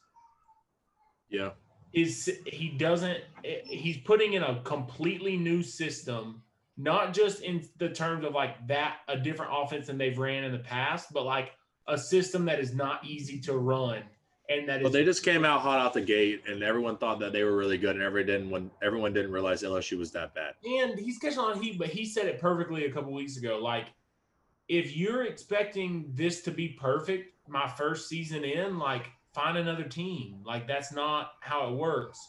[1.30, 1.52] Yeah.
[1.94, 6.42] Is he doesn't he's putting in a completely new system,
[6.78, 10.52] not just in the terms of like that a different offense than they've ran in
[10.52, 11.52] the past, but like
[11.88, 14.04] a system that is not easy to run
[14.52, 17.20] and that is Well, they just came out hot out the gate, and everyone thought
[17.20, 18.50] that they were really good, and everyone didn't.
[18.50, 20.56] When everyone didn't realize LSU was that bad.
[20.66, 23.60] and he's catching of heat, but he said it perfectly a couple weeks ago.
[23.62, 23.88] Like,
[24.68, 30.42] if you're expecting this to be perfect, my first season in, like, find another team.
[30.46, 32.20] Like, that's not how it works.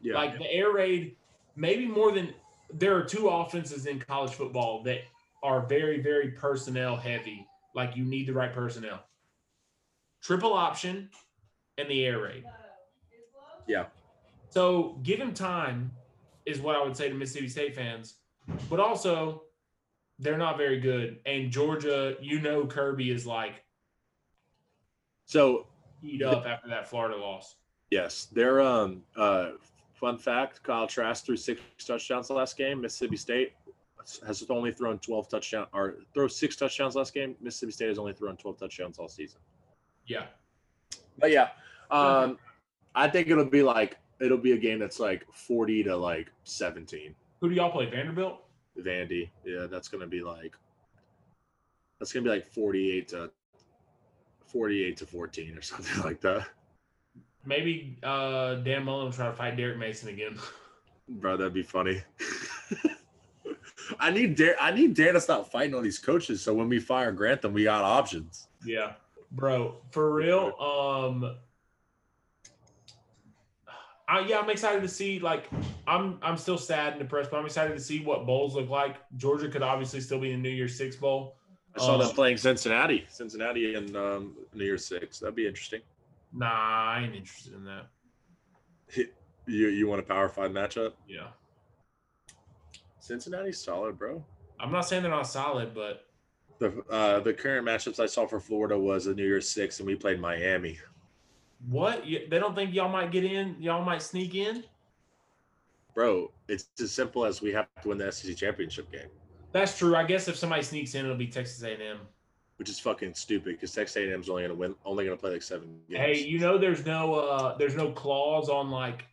[0.00, 0.14] Yeah.
[0.14, 1.16] Like the air raid,
[1.56, 2.34] maybe more than
[2.72, 5.00] there are two offenses in college football that
[5.42, 7.46] are very, very personnel heavy.
[7.74, 9.00] Like you need the right personnel.
[10.20, 11.08] Triple option
[11.78, 12.44] and the air raid.
[13.66, 13.86] Yeah.
[14.50, 15.90] So give him time,
[16.44, 18.14] is what I would say to Mississippi State fans.
[18.68, 19.44] But also,
[20.18, 21.20] they're not very good.
[21.26, 23.64] And Georgia, you know, Kirby is like
[25.24, 25.66] so
[26.02, 27.56] eat up after that Florida loss.
[27.90, 29.50] yes, they're um uh
[29.94, 32.80] fun fact: Kyle Trask threw six touchdowns last game.
[32.80, 33.52] Mississippi State
[34.26, 37.36] has only thrown twelve touchdowns or throw six touchdowns last game.
[37.40, 39.40] Mississippi State has only thrown twelve touchdowns all season.
[40.06, 40.24] Yeah.
[41.18, 41.48] But yeah,
[41.90, 42.38] um,
[42.94, 47.14] I think it'll be like it'll be a game that's like forty to like seventeen.
[47.40, 47.86] Who do y'all play?
[47.86, 48.42] Vanderbilt?
[48.80, 50.56] Vandy, yeah, that's gonna be like
[51.98, 53.30] that's gonna be like forty-eight to
[54.52, 56.46] forty-eight to fourteen or something like that.
[57.44, 60.38] Maybe uh, Dan Mullen will try to fight Derek Mason again.
[61.08, 62.02] Bro, that'd be funny.
[63.98, 64.56] I need Dare.
[64.60, 66.40] I need Dare to stop fighting all these coaches.
[66.40, 68.46] So when we fire Grantham, we got options.
[68.64, 68.92] Yeah,
[69.32, 70.54] bro, for real.
[70.60, 71.36] Um,
[74.08, 75.18] I, yeah, I'm excited to see.
[75.18, 75.48] Like,
[75.86, 78.96] I'm I'm still sad and depressed, but I'm excited to see what bowls look like.
[79.16, 81.36] Georgia could obviously still be in the New Year's Six bowl.
[81.74, 85.18] I saw Um, them playing Cincinnati, Cincinnati, in um, New Year's Six.
[85.20, 85.80] That'd be interesting.
[86.32, 87.86] Nah, I ain't interested in that.
[89.46, 90.92] You you want a Power Five matchup?
[91.08, 91.28] Yeah,
[93.00, 94.24] Cincinnati's solid, bro.
[94.60, 96.06] I'm not saying they're not solid, but
[96.58, 99.86] The uh, the current matchups I saw for Florida was a New Year's Six, and
[99.86, 100.78] we played Miami.
[101.68, 102.06] what?
[102.06, 103.56] You, they don't think y'all might get in?
[103.60, 104.64] Y'all might sneak in?
[105.94, 109.08] Bro, it's as simple as we have to win the SEC championship game,
[109.52, 109.96] That's true.
[109.96, 111.98] I guess if somebody sneaks in, it'll be Texas A&M.
[112.56, 115.80] which is fucking stupid because Texas A&M's only gonna win, only gonna play like seven
[115.88, 116.00] games.
[116.00, 119.04] Hey, you know there's no uh there's no clause on like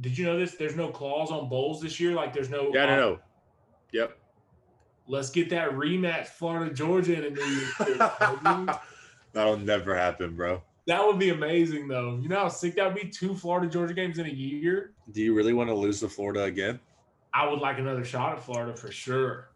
[0.00, 0.54] did you know this?
[0.54, 2.12] There's no clause on bowls this year.
[2.12, 3.18] Like there's no yeah, I don't know.
[3.92, 4.18] Yep.
[5.06, 8.76] Let's get that rematch, Florida Georgia in a New Year's
[9.32, 10.62] That'll never happen, bro.
[10.86, 12.18] That would be amazing though.
[12.20, 13.08] You know how sick that would be?
[13.08, 14.92] Two Florida Georgia games in a year.
[15.12, 16.80] Do you really want to lose to Florida again?
[17.32, 19.49] I would like another shot at Florida for sure.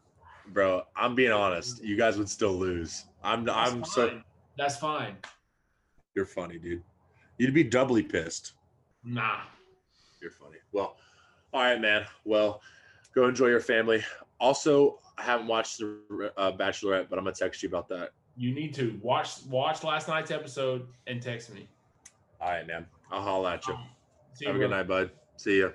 [0.48, 1.82] Bro, I'm being honest.
[1.82, 3.04] You guys would still lose.
[3.22, 4.20] I'm That's I'm so.
[4.56, 5.16] That's fine.
[6.14, 6.82] you're funny, dude.
[7.38, 8.52] You'd be doubly pissed.
[9.02, 9.40] Nah.
[10.20, 10.58] You're funny.
[10.72, 10.96] Well,
[11.52, 12.04] all right, man.
[12.24, 12.60] Well,
[13.14, 14.04] go enjoy your family.
[14.40, 18.10] Also, I haven't watched the uh, Bachelorette, but I'm gonna text you about that.
[18.36, 21.68] You need to watch watch last night's episode and text me.
[22.40, 22.86] All right, man.
[23.10, 23.76] I'll holler at you.
[24.34, 25.10] See you, Have a good night, bud.
[25.36, 25.68] See ya.